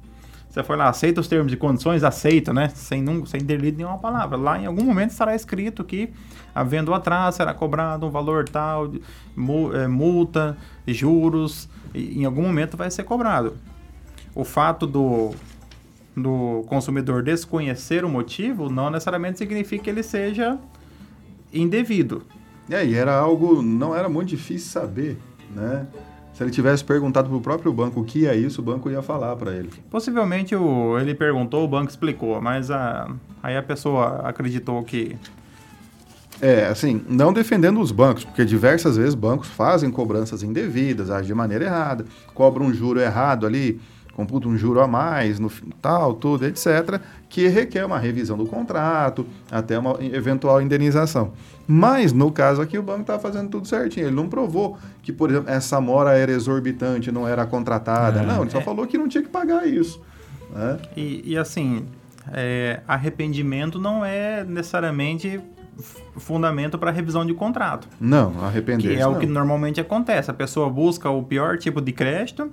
Você 0.50 0.64
foi 0.64 0.76
lá, 0.76 0.88
aceita 0.88 1.20
os 1.20 1.28
termos 1.28 1.52
e 1.52 1.56
condições, 1.56 2.02
aceita, 2.02 2.52
né? 2.52 2.68
Sem, 2.74 3.00
num, 3.00 3.24
sem 3.24 3.40
ter 3.40 3.56
lido 3.60 3.76
nenhuma 3.76 3.98
palavra. 3.98 4.36
Lá 4.36 4.58
em 4.58 4.66
algum 4.66 4.84
momento 4.84 5.12
estará 5.12 5.34
escrito 5.34 5.84
que, 5.84 6.10
havendo 6.52 6.92
atraso, 6.92 7.36
será 7.36 7.54
cobrado 7.54 8.04
um 8.04 8.10
valor 8.10 8.48
tal, 8.48 8.90
eh, 8.92 9.86
multa, 9.86 10.58
juros, 10.88 11.68
em 11.94 12.24
algum 12.24 12.42
momento 12.42 12.76
vai 12.76 12.90
ser 12.90 13.04
cobrado. 13.04 13.56
O 14.34 14.44
fato 14.44 14.88
do, 14.88 15.30
do 16.16 16.64
consumidor 16.66 17.22
desconhecer 17.22 18.04
o 18.04 18.08
motivo 18.08 18.68
não 18.68 18.90
necessariamente 18.90 19.38
significa 19.38 19.84
que 19.84 19.90
ele 19.90 20.02
seja 20.02 20.58
indevido. 21.52 22.24
É, 22.68 22.84
e 22.84 22.94
era 22.94 23.16
algo, 23.16 23.62
não 23.62 23.94
era 23.94 24.08
muito 24.08 24.30
difícil 24.30 24.68
saber, 24.68 25.16
né? 25.54 25.86
Se 26.40 26.44
ele 26.44 26.50
tivesse 26.50 26.82
perguntado 26.82 27.28
pro 27.28 27.38
próprio 27.38 27.70
banco 27.70 28.00
o 28.00 28.04
que 28.04 28.26
é 28.26 28.34
isso, 28.34 28.62
o 28.62 28.64
banco 28.64 28.88
ia 28.88 29.02
falar 29.02 29.36
para 29.36 29.52
ele. 29.52 29.68
Possivelmente 29.90 30.56
o, 30.56 30.98
ele 30.98 31.14
perguntou, 31.14 31.62
o 31.62 31.68
banco 31.68 31.90
explicou, 31.90 32.40
mas 32.40 32.70
a, 32.70 33.10
aí 33.42 33.58
a 33.58 33.62
pessoa 33.62 34.22
acreditou 34.24 34.82
que 34.82 35.18
É, 36.40 36.64
assim, 36.64 37.02
não 37.06 37.34
defendendo 37.34 37.78
os 37.78 37.92
bancos, 37.92 38.24
porque 38.24 38.42
diversas 38.46 38.96
vezes 38.96 39.14
bancos 39.14 39.48
fazem 39.48 39.90
cobranças 39.90 40.42
indevidas, 40.42 41.10
agem 41.10 41.26
de 41.26 41.34
maneira 41.34 41.66
errada, 41.66 42.06
cobram 42.32 42.64
um 42.64 42.72
juro 42.72 42.98
errado 42.98 43.46
ali, 43.46 43.78
computa 44.20 44.46
um 44.48 44.56
juro 44.56 44.80
a 44.80 44.86
mais, 44.86 45.38
no 45.38 45.50
tal, 45.80 46.12
tudo, 46.12 46.44
etc., 46.44 47.00
que 47.28 47.48
requer 47.48 47.86
uma 47.86 47.98
revisão 47.98 48.36
do 48.36 48.44
contrato, 48.44 49.24
até 49.50 49.78
uma 49.78 49.96
eventual 50.04 50.60
indenização. 50.60 51.32
Mas, 51.66 52.12
no 52.12 52.30
caso 52.30 52.60
aqui, 52.60 52.76
o 52.76 52.82
banco 52.82 53.00
está 53.00 53.18
fazendo 53.18 53.48
tudo 53.48 53.66
certinho. 53.66 54.06
Ele 54.08 54.14
não 54.16 54.28
provou 54.28 54.76
que, 55.02 55.10
por 55.12 55.30
exemplo, 55.30 55.48
essa 55.50 55.80
mora 55.80 56.12
era 56.18 56.30
exorbitante, 56.32 57.10
não 57.10 57.26
era 57.26 57.46
contratada. 57.46 58.20
É. 58.20 58.26
não, 58.26 58.42
ele 58.42 58.50
só 58.50 58.60
falou 58.60 58.86
que 58.86 58.98
não 58.98 59.08
tinha 59.08 59.22
que 59.22 59.30
pagar 59.30 59.66
isso. 59.66 60.02
né? 60.52 60.78
E, 60.94 61.22
e 61.24 61.38
assim, 61.38 61.86
é, 62.32 62.80
arrependimento 62.86 63.78
não 63.78 64.04
é 64.04 64.44
necessariamente 64.44 65.40
fundamento 66.18 66.78
para 66.78 66.90
revisão 66.90 67.24
de 67.24 67.32
contrato. 67.32 67.88
Não, 67.98 68.32
Que 68.32 68.44
arrepender-se 68.44 69.00
é 69.00 69.06
o 69.06 69.12
não. 69.12 69.18
que 69.18 69.26
normalmente 69.26 69.80
acontece. 69.80 70.30
A 70.30 70.34
pessoa 70.34 70.68
busca 70.68 71.08
o 71.08 71.22
pior 71.22 71.56
tipo 71.56 71.80
de 71.80 71.92
crédito, 71.92 72.50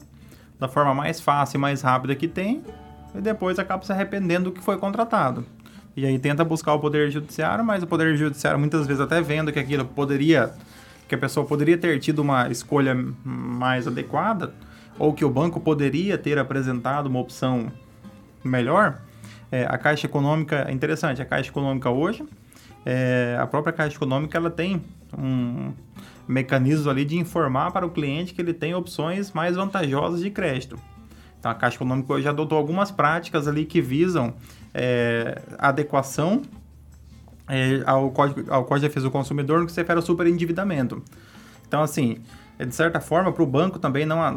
da 0.60 0.68
forma 0.68 0.94
mais 0.94 1.20
fácil 1.20 1.58
e 1.58 1.60
mais 1.60 1.82
rápida 1.82 2.16
que 2.16 2.28
tem, 2.28 2.64
e 3.16 3.22
depois 3.22 3.60
acaba 3.60 3.84
se 3.84 3.92
arrependendo 3.92 4.46
do 4.46 4.52
que 4.52 4.62
foi 4.62 4.78
contratado. 4.78 5.46
E 5.96 6.06
aí 6.06 6.20
tenta 6.20 6.44
buscar 6.44 6.74
o 6.74 6.80
Poder 6.80 7.10
Judiciário, 7.10 7.66
mas 7.66 7.82
o 7.82 7.88
Poder 7.88 8.16
Judiciário 8.16 8.60
muitas 8.60 8.86
vezes 8.86 9.02
até 9.02 9.22
vendo 9.22 9.52
que 9.52 9.60
aquilo 9.60 9.86
poderia, 9.86 10.54
que 11.08 11.16
a 11.16 11.18
pessoa 11.18 11.46
poderia 11.46 11.78
ter 11.78 12.00
tido 12.00 12.20
uma 12.20 12.50
escolha 12.50 12.96
mais 13.24 13.88
adequada, 13.88 14.54
ou 15.00 15.14
que 15.14 15.26
o 15.26 15.30
banco 15.30 15.60
poderia 15.60 16.18
ter 16.18 16.38
apresentado 16.38 17.08
uma 17.08 17.20
opção 17.20 17.72
melhor, 18.44 19.00
é, 19.52 19.66
a 19.68 19.78
Caixa 19.78 20.06
Econômica, 20.06 20.66
é 20.68 20.72
interessante, 20.72 21.22
a 21.22 21.26
Caixa 21.26 21.50
Econômica 21.50 21.90
hoje, 21.90 22.24
é, 22.86 23.38
a 23.40 23.48
própria 23.48 23.74
Caixa 23.74 23.96
Econômica, 23.96 24.38
ela 24.38 24.50
tem 24.50 24.82
um 25.18 25.72
mecanismo 26.28 26.90
ali 26.90 27.06
de 27.06 27.18
informar 27.18 27.72
para 27.72 27.86
o 27.86 27.90
cliente 27.90 28.34
que 28.34 28.42
ele 28.42 28.54
tem 28.54 28.74
opções 28.76 29.32
mais 29.32 29.56
vantajosas 29.56 30.22
de 30.22 30.30
crédito. 30.30 30.78
Então, 31.40 31.52
a 31.52 31.56
Caixa 31.56 31.76
Econômica 31.78 32.14
hoje 32.14 32.28
adotou 32.28 32.58
algumas 32.58 32.92
práticas 32.92 33.48
ali 33.48 33.64
que 33.66 33.80
visam 33.82 34.34
é, 34.74 35.42
adequação 35.58 36.42
é, 37.48 37.82
ao, 37.86 38.10
código, 38.12 38.52
ao 38.52 38.64
Código 38.66 38.82
de 38.82 38.88
Defesa 38.88 39.06
do 39.06 39.12
Consumidor 39.12 39.60
no 39.60 39.66
que 39.66 39.72
se 39.72 39.80
refere 39.80 39.98
ao 40.00 40.06
superendividamento. 40.06 41.02
Então, 41.68 41.82
assim, 41.82 42.18
é, 42.60 42.66
de 42.66 42.76
certa 42.76 43.00
forma, 43.00 43.32
para 43.32 43.44
o 43.44 43.46
banco 43.48 43.80
também 43.80 44.06
não 44.06 44.22
há- 44.22 44.36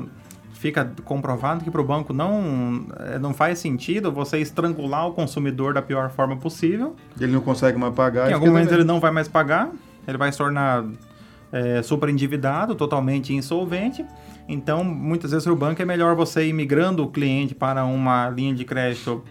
fica 0.53 0.93
comprovado 1.05 1.65
que 1.65 1.71
para 1.71 1.81
o 1.81 1.85
banco 1.85 2.13
não, 2.13 2.85
é, 2.99 3.19
não 3.19 3.33
faz 3.33 3.59
sentido 3.59 4.13
você 4.13 4.39
estrangular 4.39 5.07
o 5.09 5.13
consumidor 5.13 5.73
da 5.73 5.81
pior 5.81 6.11
forma 6.11 6.37
possível. 6.37 6.95
Ele 7.19 7.33
não 7.33 7.41
consegue 7.41 7.79
mais 7.79 7.95
pagar. 7.95 8.31
em 8.31 8.35
algum 8.35 8.47
momento 8.49 8.65
devendo. 8.67 8.81
ele 8.81 8.87
não 8.87 9.01
vai 9.01 9.11
mais 9.11 9.27
pagar, 9.27 9.71
ele 10.07 10.19
vai 10.19 10.31
se 10.31 10.37
tornar 10.37 10.85
é, 11.53 11.83
superendividado, 11.83 12.75
totalmente 12.75 13.35
insolvente. 13.35 14.05
Então, 14.49 14.83
muitas 14.83 15.31
vezes, 15.31 15.47
o 15.47 15.57
banco 15.57 15.81
é 15.81 15.85
melhor 15.85 16.15
você 16.15 16.47
ir 16.47 16.53
migrando 16.53 17.05
o 17.05 17.11
cliente 17.11 17.55
para 17.55 17.85
uma 17.85 18.29
linha 18.31 18.55
de 18.55 18.65
crédito 18.65 19.23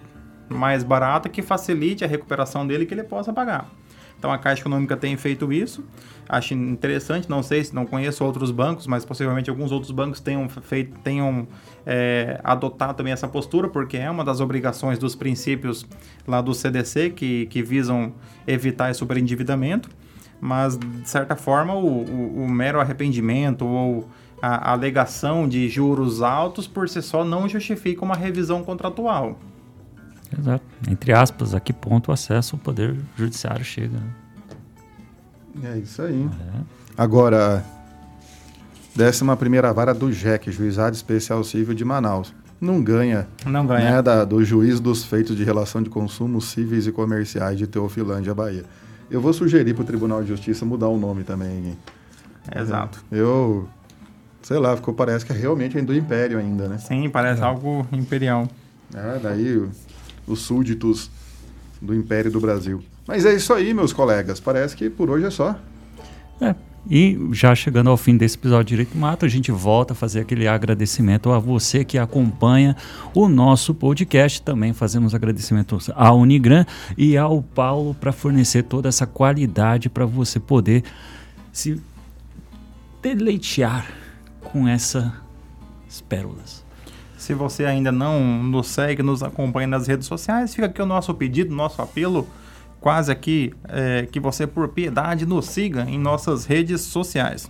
mais 0.48 0.84
barata 0.84 1.30
que 1.30 1.42
facilite 1.42 2.04
a 2.04 2.08
recuperação 2.08 2.66
dele 2.66 2.86
que 2.86 2.94
ele 2.94 3.04
possa 3.04 3.32
pagar. 3.32 3.70
Então, 4.20 4.32
a 4.32 4.38
Caixa 4.38 4.62
Econômica 4.62 4.98
tem 4.98 5.16
feito 5.16 5.52
isso. 5.52 5.86
Acho 6.28 6.54
interessante, 6.54 7.30
não 7.30 7.42
sei 7.42 7.64
se 7.64 7.74
não 7.74 7.86
conheço 7.86 8.24
outros 8.24 8.52
bancos, 8.52 8.86
mas 8.86 9.06
possivelmente 9.06 9.50
alguns 9.50 9.72
outros 9.72 9.92
bancos 9.92 10.20
tenham 10.20 10.48
feito, 10.50 11.00
tenham 11.00 11.48
é, 11.86 12.40
adotado 12.44 12.96
também 12.96 13.14
essa 13.14 13.28
postura, 13.28 13.70
porque 13.70 13.98
é 13.98 14.12
uma 14.12 14.24
das 14.24 14.42
obrigações 14.42 15.00
dos 15.00 15.16
princípios 15.16 15.88
lá 16.28 16.42
do 16.42 16.54
CDC 16.54 17.12
que, 17.12 17.46
que 17.48 17.64
visam 17.64 18.14
evitar 18.46 18.92
esse 18.92 19.00
superendividamento. 19.00 19.90
Mas, 20.42 20.78
de 20.78 21.10
certa 21.10 21.36
forma, 21.36 21.74
o, 21.74 21.86
o- 22.04 22.44
o 22.44 22.50
mero 22.50 22.80
arrependimento 22.80 23.66
ou 23.66 24.08
a, 24.42 24.72
alegação 24.72 25.48
de 25.48 25.68
juros 25.68 26.22
altos 26.22 26.66
por 26.68 26.88
si 26.88 27.02
só 27.02 27.26
não 27.26 27.48
justifica 27.50 28.06
uma 28.06 28.16
revisão 28.16 28.64
contratual. 28.64 29.38
exato. 30.38 30.64
Entre 30.90 31.12
aspas, 31.12 31.54
a 31.54 31.60
que 31.60 31.74
ponto 31.74 32.10
o 32.10 32.12
acesso 32.14 32.56
ao 32.56 32.60
poder 32.62 32.96
judiciário 33.18 33.66
chega. 33.66 33.98
né? 33.98 35.74
É 35.74 35.78
isso 35.80 36.02
aí. 36.02 36.30
É. 36.56 36.62
Agora, 36.98 37.66
décima 38.96 39.36
primeira 39.36 39.74
vara 39.74 39.94
do 39.94 40.12
JEC, 40.12 40.52
Juizado 40.52 40.96
Especial 40.96 41.44
Civil 41.44 41.74
de 41.74 41.84
Manaus. 41.84 42.34
Não 42.62 42.82
ganha, 42.82 43.28
Não 43.46 43.66
ganha. 43.66 43.92
né, 43.92 44.02
da, 44.02 44.26
do 44.26 44.44
juiz 44.44 44.80
dos 44.82 45.04
feitos 45.06 45.36
de 45.36 45.44
relação 45.46 45.82
de 45.82 45.90
consumo 45.90 46.42
cíveis 46.42 46.86
e 46.88 46.92
comerciais 46.92 47.58
de 47.58 47.66
Teofilândia, 47.68 48.34
Bahia. 48.34 48.64
Eu 49.10 49.20
vou 49.22 49.34
sugerir 49.34 49.74
para 49.74 49.84
o 49.84 49.86
Tribunal 49.86 50.22
de 50.22 50.30
Justiça 50.30 50.66
mudar 50.66 50.88
o 50.88 50.98
nome 50.98 51.24
também. 51.24 51.78
Exato. 52.56 53.04
Eu, 53.12 53.68
sei 54.42 54.58
lá, 54.58 54.76
ficou, 54.76 54.94
parece 54.94 55.26
que 55.26 55.32
é 55.32 55.36
realmente 55.36 55.78
é 55.78 55.82
do 55.82 55.96
Império 55.96 56.38
ainda, 56.38 56.68
né? 56.68 56.78
Sim, 56.78 57.10
parece 57.10 57.42
algo 57.42 57.88
imperial. 57.92 58.48
Ah, 58.94 59.20
daí 59.22 59.68
os 60.28 60.42
súditos 60.42 61.10
do 61.82 61.96
Império 61.96 62.32
do 62.32 62.40
Brasil. 62.40 62.84
Mas 63.08 63.26
é 63.26 63.34
isso 63.34 63.54
aí, 63.54 63.74
meus 63.74 63.92
colegas. 63.92 64.40
Parece 64.40 64.76
que 64.76 64.90
por 64.90 65.10
hoje 65.10 65.26
é 65.26 65.32
só. 65.32 65.60
É, 66.40 66.54
E 66.88 67.18
já 67.32 67.54
chegando 67.54 67.90
ao 67.90 67.98
fim 67.98 68.16
desse 68.16 68.36
episódio 68.36 68.66
de 68.66 68.70
Direito 68.70 68.98
Mato, 68.98 69.26
a 69.26 69.30
gente 69.30 69.52
volta 69.52 69.94
a 69.94 69.96
fazer 69.96 70.22
aquele 70.22 70.48
agradecimento 70.48 71.32
a 71.32 71.40
você 71.40 71.84
que 71.84 71.98
acompanha 71.98 72.76
o 73.14 73.28
nosso 73.28 73.74
podcast. 73.74 74.42
Também 74.42 74.74
fazemos 74.74 75.14
agradecimentos 75.14 75.90
à 75.96 76.14
Unigran 76.14 76.66
e 76.98 77.18
ao 77.18 77.42
Paulo 77.42 77.94
para 77.94 78.12
fornecer 78.12 78.64
toda 78.64 78.90
essa 78.90 79.06
qualidade 79.06 79.90
para 79.90 80.06
você 80.06 80.40
poder 80.40 80.84
se 81.52 81.82
deleitear 83.02 83.92
com 84.42 84.68
essas 84.68 85.12
pérolas. 86.08 86.64
Se 87.18 87.34
você 87.34 87.66
ainda 87.66 87.92
não 87.92 88.42
nos 88.42 88.68
segue, 88.68 89.04
nos 89.04 89.22
acompanha 89.22 89.68
nas 89.68 89.88
redes 89.88 90.08
sociais, 90.08 90.56
fica 90.56 90.68
aqui 90.68 90.82
o 90.82 90.86
nosso 90.86 91.14
pedido, 91.14 91.54
nosso 91.54 91.82
apelo 91.82 92.28
quase 92.80 93.12
aqui 93.12 93.54
é, 93.68 94.08
que 94.12 94.20
você, 94.20 94.48
por 94.48 94.70
piedade, 94.70 95.26
nos 95.26 95.46
siga 95.46 95.86
em 95.90 96.00
nossas 96.00 96.46
redes 96.46 96.82
sociais. 96.82 97.50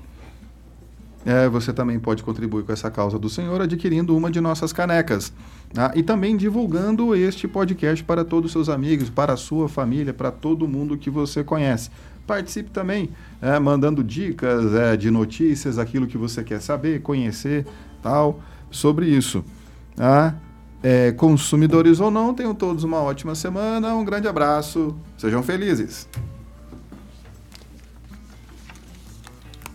É, 1.26 1.50
você 1.50 1.74
também 1.74 2.00
pode 2.00 2.24
contribuir 2.24 2.64
com 2.64 2.72
essa 2.72 2.90
causa 2.90 3.20
do 3.20 3.30
Senhor 3.30 3.62
adquirindo 3.62 4.16
uma 4.16 4.32
de 4.32 4.40
nossas 4.40 4.72
canecas. 4.72 5.34
Tá? 5.74 5.92
E 5.96 6.02
também 6.02 6.38
divulgando 6.38 7.14
este 7.14 7.48
podcast 7.48 8.04
para 8.04 8.24
todos 8.24 8.48
os 8.48 8.52
seus 8.52 8.70
amigos, 8.70 9.10
para 9.10 9.34
a 9.34 9.38
sua 9.38 9.68
família, 9.68 10.14
para 10.14 10.32
todo 10.32 10.68
mundo 10.68 10.98
que 10.98 11.10
você 11.10 11.44
conhece. 11.44 11.90
Participe 12.26 12.70
também, 12.70 13.10
é, 13.42 13.60
mandando 13.60 14.04
dicas 14.04 14.74
é, 14.74 14.96
de 14.96 15.12
notícias, 15.12 15.78
aquilo 15.78 16.08
que 16.08 16.18
você 16.18 16.44
quer 16.44 16.62
saber, 16.62 17.02
conhecer, 17.02 17.66
tal, 18.02 18.40
sobre 18.72 19.08
isso. 19.08 19.44
Tá? 19.96 20.36
É, 20.82 21.12
consumidores 21.12 22.00
ou 22.00 22.10
não, 22.10 22.34
tenham 22.34 22.54
todos 22.54 22.84
uma 22.84 23.02
ótima 23.02 23.36
semana, 23.36 23.94
um 23.96 24.06
grande 24.06 24.28
abraço, 24.28 24.96
sejam 25.18 25.44
felizes. 25.44 26.08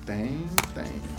Tem, 0.06 0.38
tem. 0.74 1.13